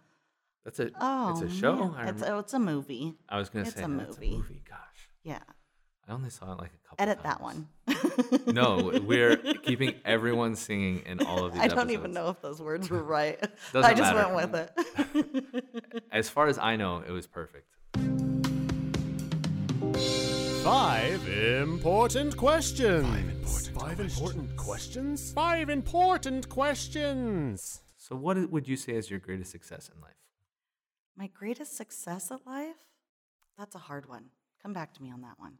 That's 0.64 0.78
a 0.78 0.90
Oh, 1.00 1.30
it's 1.32 1.40
a 1.42 1.44
oh, 1.44 1.48
show. 1.48 1.88
man. 1.90 2.08
It's, 2.08 2.22
oh, 2.22 2.38
it's 2.38 2.54
a 2.54 2.58
movie. 2.60 3.14
I 3.28 3.38
was 3.38 3.48
going 3.48 3.64
to 3.64 3.68
it's 3.68 3.78
say 3.78 3.84
a 3.84 3.88
movie. 3.88 4.34
a 4.34 4.38
movie. 4.38 4.62
Gosh, 4.68 5.08
Yeah. 5.24 5.40
I 6.08 6.12
only 6.12 6.30
saw 6.30 6.52
it 6.52 6.58
like 6.60 6.70
a 6.72 6.88
couple. 6.88 7.04
Times. 7.04 7.10
Edit 7.10 7.22
that 7.24 7.40
one. 7.40 7.68
no, 8.46 8.92
we're 9.04 9.36
keeping 9.36 9.94
everyone 10.04 10.54
singing 10.54 11.00
in 11.04 11.20
all 11.26 11.44
of 11.46 11.52
these. 11.52 11.62
I 11.62 11.66
don't 11.66 11.90
even 11.90 12.12
know 12.12 12.28
if 12.28 12.40
those 12.40 12.60
words 12.62 12.88
were 12.90 13.02
right. 13.02 13.38
I 13.74 13.92
just 13.92 14.14
matter. 14.14 14.32
went 14.32 14.52
with 14.52 14.70
it. 15.16 15.64
As 16.26 16.30
far 16.30 16.48
as 16.48 16.58
I 16.58 16.74
know, 16.74 17.04
it 17.06 17.12
was 17.12 17.28
perfect. 17.28 17.76
Five 20.64 21.28
important 21.28 22.36
questions. 22.36 23.68
Five 23.68 24.00
important 24.00 24.56
questions. 24.56 25.32
Five 25.32 25.70
important 25.70 26.48
questions. 26.48 27.80
So, 27.96 28.16
what 28.16 28.50
would 28.50 28.66
you 28.66 28.76
say 28.76 28.94
is 28.94 29.08
your 29.08 29.20
greatest 29.20 29.52
success 29.52 29.88
in 29.94 30.00
life? 30.00 30.18
My 31.16 31.28
greatest 31.28 31.76
success 31.76 32.32
at 32.32 32.44
life? 32.44 32.74
That's 33.56 33.76
a 33.76 33.84
hard 33.88 34.08
one. 34.08 34.24
Come 34.60 34.72
back 34.72 34.94
to 34.94 35.02
me 35.04 35.12
on 35.12 35.20
that 35.20 35.38
one. 35.38 35.58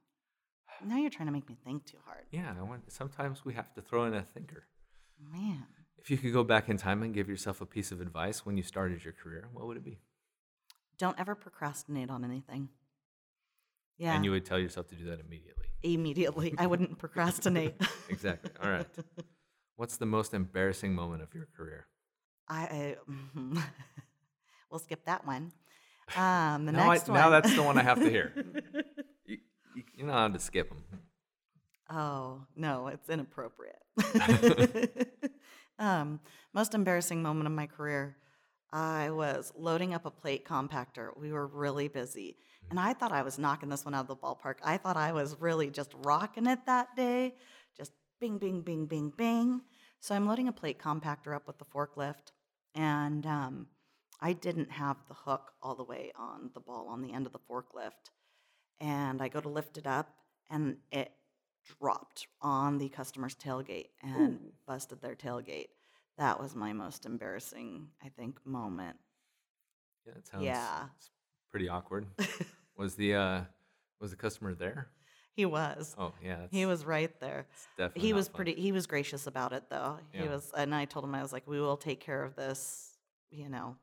Now 0.85 0.97
you're 0.97 1.11
trying 1.11 1.29
to 1.29 1.33
make 1.33 1.49
me 1.49 1.57
think 1.65 1.87
too 1.87 1.99
hard. 2.05 2.25
Yeah, 2.33 2.53
I 2.59 2.63
want. 2.65 2.91
Sometimes 2.91 3.45
we 3.45 3.55
have 3.55 3.73
to 3.75 3.83
throw 3.83 4.07
in 4.07 4.15
a 4.15 4.23
thinker. 4.23 4.65
Man. 5.33 5.69
If 5.97 6.11
you 6.11 6.19
could 6.19 6.33
go 6.33 6.43
back 6.43 6.69
in 6.69 6.77
time 6.77 7.05
and 7.05 7.15
give 7.15 7.29
yourself 7.29 7.61
a 7.61 7.67
piece 7.67 7.93
of 7.93 8.01
advice 8.01 8.45
when 8.45 8.57
you 8.57 8.65
started 8.65 9.05
your 9.05 9.13
career, 9.13 9.49
what 9.53 9.69
would 9.69 9.77
it 9.77 9.85
be? 9.85 10.01
Don't 10.99 11.19
ever 11.19 11.35
procrastinate 11.35 12.11
on 12.11 12.25
anything. 12.25 12.69
Yeah. 13.99 14.15
And 14.15 14.25
you 14.25 14.31
would 14.31 14.45
tell 14.45 14.59
yourself 14.59 14.89
to 14.89 14.95
do 14.95 15.05
that 15.07 15.21
immediately. 15.21 15.67
immediately. 15.83 16.55
I 16.59 16.67
wouldn't 16.67 16.99
procrastinate. 17.05 17.75
Exactly. 18.09 18.51
All 18.63 18.71
right. 18.71 18.87
What's 19.77 19.97
the 19.97 20.07
most 20.07 20.33
embarrassing 20.33 20.95
moment 20.95 21.23
of 21.23 21.35
your 21.35 21.49
career? 21.57 21.87
I, 22.49 22.63
I 22.63 22.97
we'll 24.71 24.79
skip 24.79 25.05
that 25.07 25.27
one. 25.27 25.53
Um, 26.17 26.67
the 26.67 26.73
now, 26.73 26.89
I, 26.91 26.95
next 26.95 27.09
one. 27.09 27.19
now 27.19 27.31
that's 27.31 27.55
the 27.55 27.63
one 27.65 27.77
I 27.77 27.83
have 27.83 27.99
to 27.99 28.09
hear. 28.09 28.33
you, 29.27 29.39
you, 29.75 29.83
you're 29.97 30.07
not 30.07 30.15
allowed 30.15 30.35
to 30.35 30.41
skip 30.41 30.69
them. 30.69 30.85
Oh 31.91 32.43
no, 32.55 32.87
it's 32.87 33.09
inappropriate. 33.11 33.83
um, 35.81 36.21
most 36.55 36.75
embarrassing 36.75 37.23
moment 37.23 37.47
of 37.49 37.53
my 37.53 37.67
career. 37.67 38.17
I 38.77 39.09
was 39.09 39.55
loading 39.57 39.95
up 39.95 40.05
a 40.05 40.11
plate 40.11 40.45
compactor. 40.45 41.09
We 41.17 41.33
were 41.33 41.47
really 41.47 41.89
busy, 41.89 42.37
and 42.69 42.79
I 42.79 42.93
thought 42.93 43.11
I 43.11 43.23
was 43.23 43.39
knocking 43.39 43.71
this 43.71 43.87
one 43.87 43.95
out 43.95 44.03
of 44.03 44.09
the 44.09 44.17
ballpark. 44.17 44.57
I 44.63 44.77
thought 44.77 44.99
I 44.99 45.13
was 45.13 45.41
really 45.41 45.71
just 45.71 45.95
rocking 46.05 46.47
it 46.47 46.59
that 46.67 46.95
day, 46.95 47.37
just 47.75 47.93
bing, 48.21 48.37
bing, 48.37 48.61
bing, 48.61 48.85
bing, 48.85 49.15
bing. 49.17 49.63
So 50.01 50.15
I'm 50.15 50.27
loading 50.27 50.49
a 50.49 50.53
plate 50.53 50.79
compactor 50.79 51.35
up 51.35 51.47
with 51.47 51.57
the 51.57 51.65
forklift, 51.65 52.33
and 52.75 53.25
um, 53.25 53.69
I 54.21 54.35
didn't 54.35 54.73
have 54.73 54.99
the 55.09 55.15
hook 55.15 55.53
all 55.63 55.75
the 55.75 55.83
way 55.83 56.13
on 56.15 56.51
the 56.53 56.61
ball 56.61 56.89
on 56.91 57.01
the 57.01 57.15
end 57.15 57.25
of 57.25 57.33
the 57.33 57.39
forklift. 57.51 58.11
And 58.79 59.23
I 59.23 59.29
go 59.29 59.41
to 59.41 59.49
lift 59.49 59.79
it 59.79 59.87
up, 59.87 60.11
and 60.51 60.77
it 60.93 61.13
dropped 61.81 62.27
on 62.43 62.77
the 62.77 62.91
customer's 62.91 63.37
tailgate 63.37 63.89
and 64.03 64.53
busted 64.67 65.01
their 65.01 65.15
tailgate. 65.15 65.69
That 66.19 66.41
was 66.41 66.55
my 66.55 66.73
most 66.73 67.05
embarrassing, 67.05 67.89
I 68.03 68.09
think, 68.09 68.39
moment. 68.47 68.97
Yeah, 70.07 70.15
that 70.15 70.27
sounds 70.27 70.47
Yeah. 70.47 70.89
pretty 71.51 71.69
awkward. 71.69 72.07
was 72.77 72.95
the 72.95 73.15
uh, 73.15 73.41
was 74.01 74.11
the 74.11 74.17
customer 74.17 74.55
there? 74.55 74.89
He 75.35 75.45
was. 75.45 75.95
Oh 75.99 76.13
yeah, 76.25 76.47
He 76.51 76.65
was 76.65 76.85
right 76.85 77.11
there. 77.21 77.47
definitely 77.77 78.09
He 78.09 78.13
was 78.15 78.29
fun. 78.29 78.37
pretty. 78.37 78.55
He 78.61 78.73
was 78.73 78.87
gracious 78.87 79.27
about 79.27 79.53
it, 79.53 79.65
though. 79.69 79.99
He 80.13 80.21
Yeah. 80.21 80.29
was, 80.29 80.51
and 80.57 80.75
I 80.75 80.85
told 80.87 81.05
him 81.05 81.15
I 81.15 81.23
was 81.23 81.33
like, 81.33 81.47
"We 81.47 81.61
will 81.61 81.77
take 81.77 82.01
care 82.01 82.23
of 82.23 82.35
this. 82.37 82.97
You 83.31 83.49
know, 83.49 83.77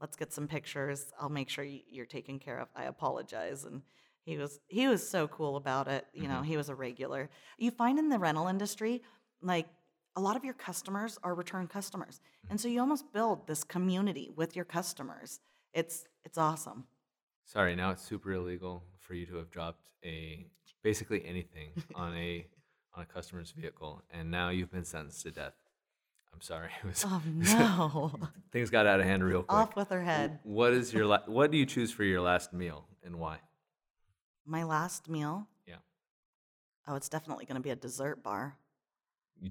let's 0.00 0.16
get 0.16 0.32
some 0.32 0.48
pictures. 0.48 1.12
I'll 1.18 1.28
make 1.30 1.48
sure 1.48 1.64
you're 1.64 2.06
taken 2.06 2.38
care 2.38 2.58
of. 2.58 2.68
I 2.74 2.84
apologize." 2.84 3.64
And 3.64 3.82
he 4.24 4.36
was 4.36 4.58
he 4.68 4.88
was 4.88 5.08
so 5.08 5.28
cool 5.28 5.56
about 5.56 5.88
it. 5.88 6.06
You 6.12 6.24
Mm-hmm. 6.24 6.32
know, 6.32 6.42
he 6.42 6.56
was 6.56 6.68
a 6.68 6.74
regular. 6.74 7.30
You 7.58 7.70
find 7.70 7.98
in 7.98 8.08
the 8.10 8.18
rental 8.18 8.48
industry, 8.48 9.02
like 9.40 9.68
a 10.16 10.20
lot 10.20 10.34
of 10.36 10.44
your 10.44 10.54
customers 10.54 11.18
are 11.22 11.34
return 11.34 11.66
customers, 11.66 12.20
Mm-hmm. 12.20 12.50
and 12.52 12.60
so 12.60 12.68
you 12.68 12.80
almost 12.80 13.12
build 13.12 13.46
this 13.46 13.62
community 13.64 14.30
with 14.34 14.56
your 14.56 14.64
customers. 14.64 15.40
It's 15.74 16.04
it's 16.24 16.38
awesome. 16.38 16.84
Sorry, 17.44 17.76
now 17.76 17.90
it's 17.90 18.02
super 18.02 18.32
illegal 18.32 18.82
for 18.98 19.14
you 19.14 19.26
to 19.26 19.36
have 19.36 19.50
dropped 19.50 19.88
a 20.04 20.46
basically 20.82 21.24
anything 21.26 21.70
on 21.94 22.16
a 22.16 22.46
on 22.94 23.02
a 23.02 23.06
customer's 23.06 23.50
vehicle, 23.50 24.02
and 24.10 24.30
now 24.30 24.48
you've 24.48 24.70
been 24.72 24.84
sentenced 24.84 25.22
to 25.22 25.30
death. 25.30 25.54
I'm 26.32 26.40
sorry. 26.40 26.70
It 26.82 26.86
was, 26.86 27.04
Oh 27.06 27.22
no! 27.26 28.12
things 28.52 28.70
got 28.70 28.86
out 28.86 29.00
of 29.00 29.06
hand 29.06 29.22
real 29.24 29.42
quick. 29.42 29.58
Off 29.58 29.76
with 29.76 29.88
her 29.90 30.02
head. 30.02 30.38
What 30.44 30.72
is 30.72 30.92
your 30.94 31.06
la- 31.06 31.24
what 31.26 31.50
do 31.50 31.58
you 31.58 31.66
choose 31.66 31.92
for 31.92 32.04
your 32.04 32.20
last 32.20 32.52
meal 32.52 32.86
and 33.04 33.16
why? 33.18 33.38
My 34.44 34.62
last 34.64 35.08
meal. 35.08 35.48
Yeah. 35.66 35.76
Oh, 36.86 36.94
it's 36.94 37.08
definitely 37.08 37.44
going 37.46 37.56
to 37.56 37.62
be 37.62 37.70
a 37.70 37.76
dessert 37.76 38.22
bar. 38.22 38.56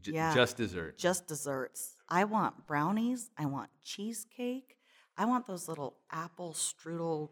Ju- 0.01 0.11
Yeah. 0.13 0.33
Just 0.33 0.57
dessert. 0.57 0.97
Just 0.97 1.27
desserts. 1.27 1.95
I 2.09 2.23
want 2.25 2.67
brownies. 2.67 3.29
I 3.37 3.45
want 3.45 3.69
cheesecake. 3.83 4.77
I 5.17 5.25
want 5.25 5.47
those 5.47 5.67
little 5.67 5.97
apple 6.11 6.53
strudel 6.53 7.29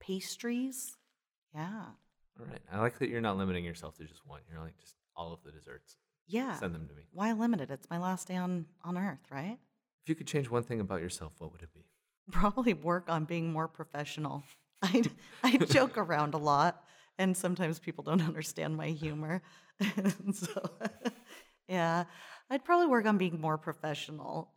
pastries. 0.00 0.96
Yeah. 1.54 1.84
All 2.38 2.46
right. 2.46 2.60
I 2.72 2.78
like 2.80 2.98
that 2.98 3.08
you're 3.08 3.20
not 3.20 3.36
limiting 3.36 3.64
yourself 3.64 3.96
to 3.98 4.04
just 4.04 4.26
one. 4.26 4.40
You're 4.50 4.60
like 4.60 4.78
just 4.78 4.94
all 5.16 5.32
of 5.32 5.42
the 5.44 5.52
desserts. 5.52 5.96
Yeah. 6.26 6.54
Send 6.54 6.74
them 6.74 6.86
to 6.88 6.94
me. 6.94 7.02
Why 7.12 7.32
limit 7.32 7.60
it? 7.60 7.70
It's 7.70 7.88
my 7.90 7.98
last 7.98 8.28
day 8.28 8.36
on, 8.36 8.66
on 8.84 8.96
earth, 8.96 9.26
right? 9.30 9.58
If 10.02 10.08
you 10.08 10.14
could 10.14 10.26
change 10.26 10.48
one 10.48 10.62
thing 10.62 10.80
about 10.80 11.00
yourself, 11.00 11.32
what 11.38 11.52
would 11.52 11.62
it 11.62 11.72
be? 11.74 11.84
Probably 12.32 12.72
work 12.74 13.04
on 13.08 13.24
being 13.24 13.52
more 13.52 13.68
professional. 13.68 14.44
I, 14.82 15.02
I 15.42 15.58
joke 15.58 15.98
around 15.98 16.32
a 16.32 16.38
lot, 16.38 16.82
and 17.18 17.36
sometimes 17.36 17.78
people 17.78 18.02
don't 18.04 18.22
understand 18.26 18.76
my 18.76 18.86
humor. 18.88 19.42
And 19.96 20.34
so, 20.34 20.70
yeah, 21.70 22.04
I'd 22.50 22.64
probably 22.64 22.88
work 22.88 23.06
on 23.06 23.16
being 23.16 23.40
more 23.40 23.56
professional. 23.56 24.52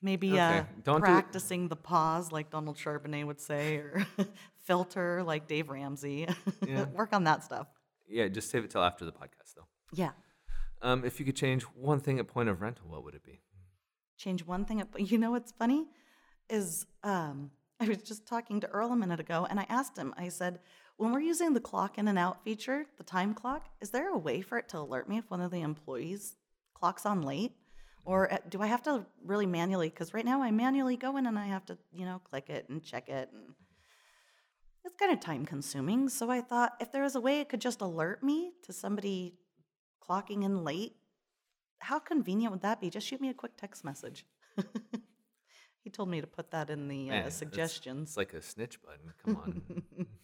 Maybe 0.00 0.38
uh, 0.38 0.50
Okay, 0.60 0.66
do- 0.84 0.98
practicing 0.98 1.68
the 1.68 1.76
pause, 1.76 2.30
like 2.32 2.50
Donald 2.50 2.76
Charbonnet 2.76 3.24
would 3.24 3.40
say, 3.40 3.76
or 3.76 4.06
filter, 4.64 5.22
like 5.24 5.46
Dave 5.48 5.70
Ramsey. 5.70 6.28
Yeah. 6.66 6.84
work 6.94 7.12
on 7.12 7.24
that 7.24 7.42
stuff. 7.44 7.66
Yeah, 8.08 8.28
just 8.28 8.50
save 8.50 8.64
it 8.64 8.70
till 8.70 8.82
after 8.82 9.04
the 9.04 9.12
podcast, 9.12 9.54
though. 9.56 9.66
Yeah. 9.92 10.10
Um, 10.82 11.04
if 11.04 11.18
you 11.20 11.24
could 11.26 11.36
change 11.36 11.62
one 11.62 12.00
thing 12.00 12.18
at 12.18 12.26
point 12.26 12.48
of 12.48 12.60
rental, 12.60 12.86
what 12.88 13.04
would 13.04 13.14
it 13.14 13.24
be? 13.24 13.40
change 14.18 14.44
one 14.46 14.64
thing 14.64 14.80
up. 14.80 14.88
You 14.98 15.18
know 15.18 15.32
what's 15.32 15.50
funny 15.50 15.86
is 16.48 16.86
um, 17.02 17.50
I 17.80 17.88
was 17.88 17.98
just 17.98 18.24
talking 18.26 18.60
to 18.60 18.68
Earl 18.68 18.92
a 18.92 18.96
minute 18.96 19.18
ago, 19.18 19.48
and 19.50 19.58
I 19.58 19.66
asked 19.68 19.96
him. 19.96 20.14
I 20.16 20.28
said, 20.28 20.60
"When 20.96 21.12
we're 21.12 21.20
using 21.20 21.52
the 21.52 21.60
clock 21.60 21.98
in 21.98 22.08
and 22.08 22.18
out 22.18 22.44
feature, 22.44 22.86
the 22.98 23.04
time 23.04 23.34
clock, 23.34 23.68
is 23.80 23.90
there 23.90 24.10
a 24.10 24.18
way 24.18 24.40
for 24.40 24.58
it 24.58 24.68
to 24.70 24.78
alert 24.78 25.08
me 25.08 25.18
if 25.18 25.30
one 25.30 25.40
of 25.40 25.50
the 25.50 25.60
employees 25.62 26.36
clocks 26.74 27.06
on 27.06 27.22
late, 27.22 27.52
or 28.04 28.32
uh, 28.32 28.38
do 28.48 28.60
I 28.60 28.66
have 28.66 28.82
to 28.84 29.06
really 29.24 29.46
manually? 29.46 29.88
Because 29.88 30.14
right 30.14 30.24
now 30.24 30.42
I 30.42 30.50
manually 30.50 30.96
go 30.96 31.16
in 31.16 31.26
and 31.26 31.38
I 31.38 31.46
have 31.46 31.64
to, 31.66 31.78
you 31.92 32.04
know, 32.04 32.20
click 32.24 32.50
it 32.50 32.68
and 32.68 32.82
check 32.82 33.08
it, 33.08 33.30
and 33.32 33.54
it's 34.84 34.96
kind 34.96 35.12
of 35.12 35.20
time 35.20 35.46
consuming. 35.46 36.08
So 36.08 36.30
I 36.30 36.40
thought 36.40 36.72
if 36.80 36.90
there 36.92 37.02
was 37.02 37.14
a 37.14 37.20
way 37.20 37.40
it 37.40 37.48
could 37.48 37.60
just 37.60 37.80
alert 37.80 38.22
me 38.22 38.52
to 38.64 38.72
somebody 38.72 39.34
clocking 40.02 40.44
in 40.44 40.64
late, 40.64 40.96
how 41.78 41.98
convenient 41.98 42.52
would 42.52 42.62
that 42.62 42.80
be? 42.80 42.90
Just 42.90 43.06
shoot 43.06 43.20
me 43.20 43.28
a 43.28 43.34
quick 43.34 43.56
text 43.56 43.84
message. 43.84 44.26
he 45.82 45.90
told 45.90 46.08
me 46.08 46.20
to 46.20 46.26
put 46.26 46.50
that 46.50 46.70
in 46.70 46.88
the 46.88 47.10
uh, 47.10 47.12
that's- 47.12 47.36
suggestions. 47.36 48.10
It's 48.10 48.16
like 48.16 48.34
a 48.34 48.42
snitch 48.42 48.80
button. 48.82 49.12
Come 49.24 49.36
on. 49.36 50.06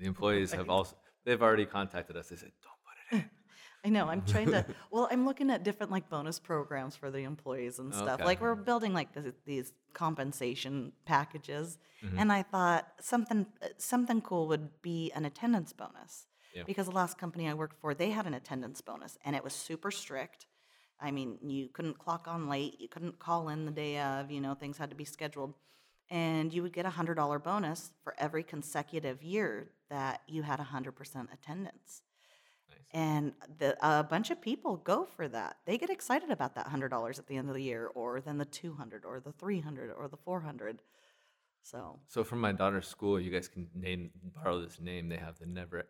The 0.00 0.06
employees 0.06 0.52
have 0.52 0.68
also 0.70 0.96
they've 1.24 1.40
already 1.42 1.66
contacted 1.66 2.16
us. 2.16 2.28
They 2.28 2.36
said, 2.36 2.52
"Don't 2.62 2.72
put 2.86 2.96
it 3.18 3.24
in." 3.24 3.30
I 3.84 3.88
know. 3.88 4.08
I'm 4.08 4.22
trying 4.22 4.50
to. 4.50 4.64
Well, 4.90 5.08
I'm 5.10 5.24
looking 5.24 5.50
at 5.50 5.62
different 5.62 5.92
like 5.92 6.08
bonus 6.10 6.38
programs 6.38 6.96
for 6.96 7.10
the 7.10 7.20
employees 7.24 7.78
and 7.78 7.94
stuff. 7.94 8.14
Okay. 8.20 8.24
Like 8.24 8.40
we're 8.40 8.54
building 8.54 8.92
like 8.92 9.14
this, 9.14 9.32
these 9.46 9.72
compensation 9.92 10.92
packages, 11.04 11.78
Mm-hmm. 12.04 12.18
and 12.18 12.32
I 12.32 12.42
thought 12.42 12.88
something 13.00 13.44
something 13.76 14.22
cool 14.22 14.48
would 14.48 14.70
be 14.80 15.12
an 15.14 15.26
attendance 15.26 15.74
bonus. 15.74 16.26
Yeah. 16.54 16.62
Because 16.66 16.86
the 16.86 16.92
last 16.94 17.18
company 17.18 17.46
I 17.46 17.52
worked 17.54 17.78
for, 17.78 17.92
they 17.94 18.10
had 18.10 18.26
an 18.26 18.32
attendance 18.34 18.80
bonus, 18.80 19.18
and 19.24 19.36
it 19.36 19.44
was 19.44 19.52
super 19.52 19.90
strict. 19.90 20.46
I 20.98 21.10
mean, 21.10 21.38
you 21.42 21.68
couldn't 21.68 21.98
clock 21.98 22.26
on 22.26 22.48
late, 22.48 22.80
you 22.80 22.88
couldn't 22.88 23.18
call 23.18 23.50
in 23.50 23.66
the 23.66 23.70
day 23.70 24.00
of. 24.00 24.30
You 24.30 24.40
know, 24.40 24.54
things 24.54 24.78
had 24.78 24.88
to 24.90 24.96
be 24.96 25.04
scheduled, 25.04 25.52
and 26.10 26.52
you 26.52 26.62
would 26.62 26.72
get 26.72 26.86
a 26.86 26.90
hundred 26.90 27.14
dollar 27.14 27.38
bonus 27.38 27.92
for 28.02 28.14
every 28.18 28.42
consecutive 28.42 29.22
year 29.22 29.70
that 29.88 30.22
you 30.26 30.42
had 30.42 30.60
a 30.60 30.64
hundred 30.64 30.92
percent 30.92 31.28
attendance. 31.32 32.02
And 32.92 33.34
the, 33.58 33.76
a 33.86 34.02
bunch 34.02 34.30
of 34.30 34.40
people 34.40 34.76
go 34.76 35.04
for 35.04 35.28
that. 35.28 35.58
They 35.64 35.78
get 35.78 35.90
excited 35.90 36.30
about 36.30 36.56
that 36.56 36.66
hundred 36.66 36.88
dollars 36.88 37.18
at 37.20 37.26
the 37.28 37.36
end 37.36 37.48
of 37.48 37.54
the 37.54 37.62
year, 37.62 37.86
or 37.94 38.20
then 38.20 38.38
the 38.38 38.44
two 38.44 38.74
hundred, 38.74 39.04
or 39.04 39.20
the 39.20 39.32
three 39.32 39.60
hundred, 39.60 39.92
or 39.92 40.08
the 40.08 40.16
four 40.16 40.40
hundred. 40.40 40.82
So 41.62 42.00
So 42.08 42.24
from 42.24 42.40
my 42.40 42.52
daughter's 42.52 42.88
school, 42.88 43.20
you 43.20 43.30
guys 43.30 43.46
can 43.46 43.68
name 43.74 44.10
borrow 44.34 44.60
this 44.60 44.80
name. 44.80 45.08
They 45.08 45.18
have 45.18 45.38
the 45.38 45.46
never 45.46 45.84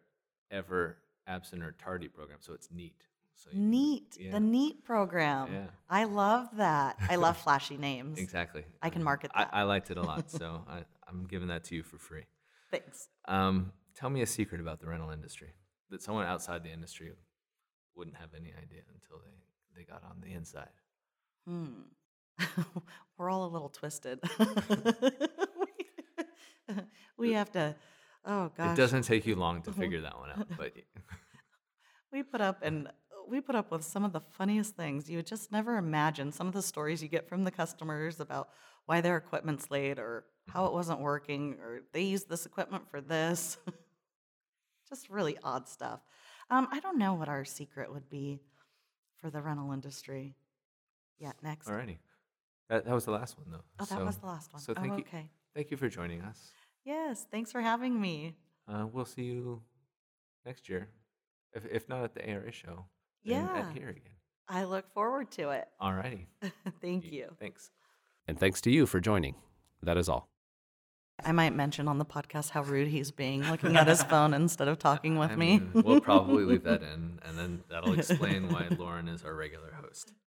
ever 0.51 0.99
absent 1.27 1.63
or 1.63 1.73
tardy 1.73 2.09
program. 2.09 2.39
So 2.41 2.53
it's 2.53 2.69
neat. 2.71 3.07
So 3.43 3.49
neat, 3.55 4.19
yeah. 4.21 4.33
the 4.33 4.41
neat 4.41 4.85
program. 4.85 5.49
Yeah. 5.51 5.67
I 5.89 6.05
love 6.05 6.49
that. 6.59 6.99
I 7.09 7.17
love 7.17 7.39
flashy 7.45 7.79
names. 7.79 8.19
Exactly. 8.19 8.65
I 8.83 8.91
can 8.91 9.01
Uh, 9.01 9.05
market 9.07 9.31
I, 9.35 9.45
that. 9.45 9.51
I 9.55 9.63
liked 9.63 9.91
it 9.91 9.97
a 9.97 10.03
lot, 10.03 10.31
so 10.31 10.63
I, 10.69 10.85
I'm 11.09 11.25
giving 11.27 11.49
that 11.49 11.65
to 11.65 11.75
you 11.75 11.83
for 11.83 11.97
free. 11.97 12.25
Thanks. 12.71 13.09
Um, 13.27 13.73
tell 13.97 14.11
me 14.11 14.21
a 14.21 14.27
secret 14.27 14.61
about 14.61 14.81
the 14.81 14.89
rental 14.89 15.11
industry 15.11 15.55
that 15.89 16.03
someone 16.03 16.27
outside 16.27 16.63
the 16.63 16.71
industry 16.71 17.13
wouldn't 17.97 18.17
have 18.17 18.29
any 18.37 18.49
idea 18.53 18.83
until 18.95 19.19
they, 19.25 19.79
they 19.81 19.85
got 19.85 20.03
on 20.05 20.21
the 20.23 20.33
inside. 20.35 20.69
Hmm. 21.47 21.85
We're 23.17 23.31
all 23.31 23.47
a 23.47 23.53
little 23.53 23.71
twisted. 23.71 24.21
we 27.17 27.33
have 27.33 27.51
to. 27.53 27.75
Oh 28.25 28.51
gosh. 28.57 28.73
It 28.73 28.77
doesn't 28.81 29.03
take 29.03 29.27
you 29.27 29.35
long 29.35 29.63
to 29.63 29.73
figure 29.73 30.03
that 30.03 30.19
one 30.19 30.31
out, 30.31 30.47
but 30.59 30.73
we 32.13 32.23
put 32.23 32.41
up 32.41 32.59
and 32.63 32.89
we 33.31 33.41
put 33.41 33.55
up 33.55 33.71
with 33.71 33.85
some 33.85 34.05
of 34.05 34.13
the 34.13 34.21
funniest 34.21 34.77
things 34.77 35.09
you 35.09 35.17
would 35.17 35.27
just 35.27 35.53
never 35.53 35.77
imagine 35.77 36.33
some 36.33 36.47
of 36.47 36.53
the 36.53 36.63
stories 36.63 37.03
you 37.03 37.09
get 37.09 37.29
from 37.29 37.45
the 37.45 37.51
customers 37.51 38.21
about 38.21 38.49
why 38.87 39.01
their 39.01 39.17
equipment's 39.17 39.71
late 39.71 39.99
or 39.99 40.25
how 40.49 40.67
it 40.67 40.73
wasn't 40.73 41.01
working 41.01 41.55
or 41.61 41.81
they 41.93 42.03
used 42.03 42.29
this 42.29 42.45
equipment 42.47 42.89
for 42.91 43.01
this 43.01 43.57
just 44.89 45.09
really 45.09 45.39
odd 45.45 45.69
stuff 45.69 46.01
um, 46.51 46.67
i 46.73 46.81
don't 46.81 46.99
know 46.99 47.15
what 47.15 47.29
our 47.29 47.45
secret 47.45 47.93
would 47.93 48.09
be 48.11 48.41
for 49.21 49.31
the 49.31 49.41
rental 49.41 49.73
industry 49.73 50.35
yeah 51.19 51.33
next 51.43 51.69
alrighty. 51.69 51.99
That, 52.69 52.85
that 52.85 52.95
was 52.95 53.05
the 53.05 53.11
last 53.11 53.37
one, 53.37 53.47
though. 53.51 53.65
oh 53.81 53.85
that 53.85 54.05
was 54.05 54.17
the 54.19 54.27
last 54.27 54.53
one. 54.53 54.63
So 54.63 54.75
oh, 54.77 54.81
thank 54.81 54.93
you, 54.99 55.05
okay 55.09 55.31
thank 55.55 55.71
you 55.71 55.77
for 55.77 55.89
joining 55.89 56.23
us. 56.23 56.51
yes 56.85 57.27
thanks 57.31 57.53
for 57.53 57.61
having 57.61 58.01
me 58.01 58.35
Uh, 58.69 58.87
we'll 58.93 59.05
see 59.05 59.23
you 59.23 59.63
next 60.47 60.69
year, 60.69 60.89
if 61.53 61.65
if 61.67 61.89
not 61.89 62.05
at 62.05 62.15
the 62.15 62.23
ARA 62.29 62.53
show. 62.53 62.87
Yeah. 63.23 63.49
at 63.69 63.77
here 63.77 63.89
again. 63.91 64.03
i 64.49 64.65
look 64.65 64.93
forward 64.93 65.31
to 65.33 65.51
it 65.51 65.69
Alrighty. 65.81 66.27
thank 66.81 67.11
you 67.13 67.37
Thanks. 67.39 67.71
And 68.29 68.39
thanks 68.39 68.61
to 68.63 68.71
you 68.71 68.87
for 68.87 69.01
joining. 69.01 69.35
That 69.83 69.97
is 69.97 70.09
all. 70.09 70.29
I 71.25 71.33
might 71.33 71.55
mention 71.55 71.89
on 71.89 71.99
the 71.99 72.05
podcast 72.05 72.51
how 72.51 72.63
rude 72.63 72.87
he's 72.89 73.11
being, 73.11 73.43
looking 73.43 73.77
at 73.77 73.89
his 73.89 74.03
phone 74.05 74.33
instead 74.35 74.69
of 74.69 74.79
talking 74.79 75.19
with 75.19 75.33
I 75.33 75.37
me. 75.37 75.59
mean, 75.59 75.83
we'll 75.85 76.01
probably 76.01 76.45
leave 76.45 76.63
that 76.71 76.83
in, 76.83 77.19
and 77.25 77.37
then 77.37 77.63
that'll 77.69 77.93
explain 77.99 78.49
why 78.51 78.69
Lauren 78.79 79.09
is 79.09 79.25
our 79.25 79.35
regular 79.35 79.73
host. 79.83 80.13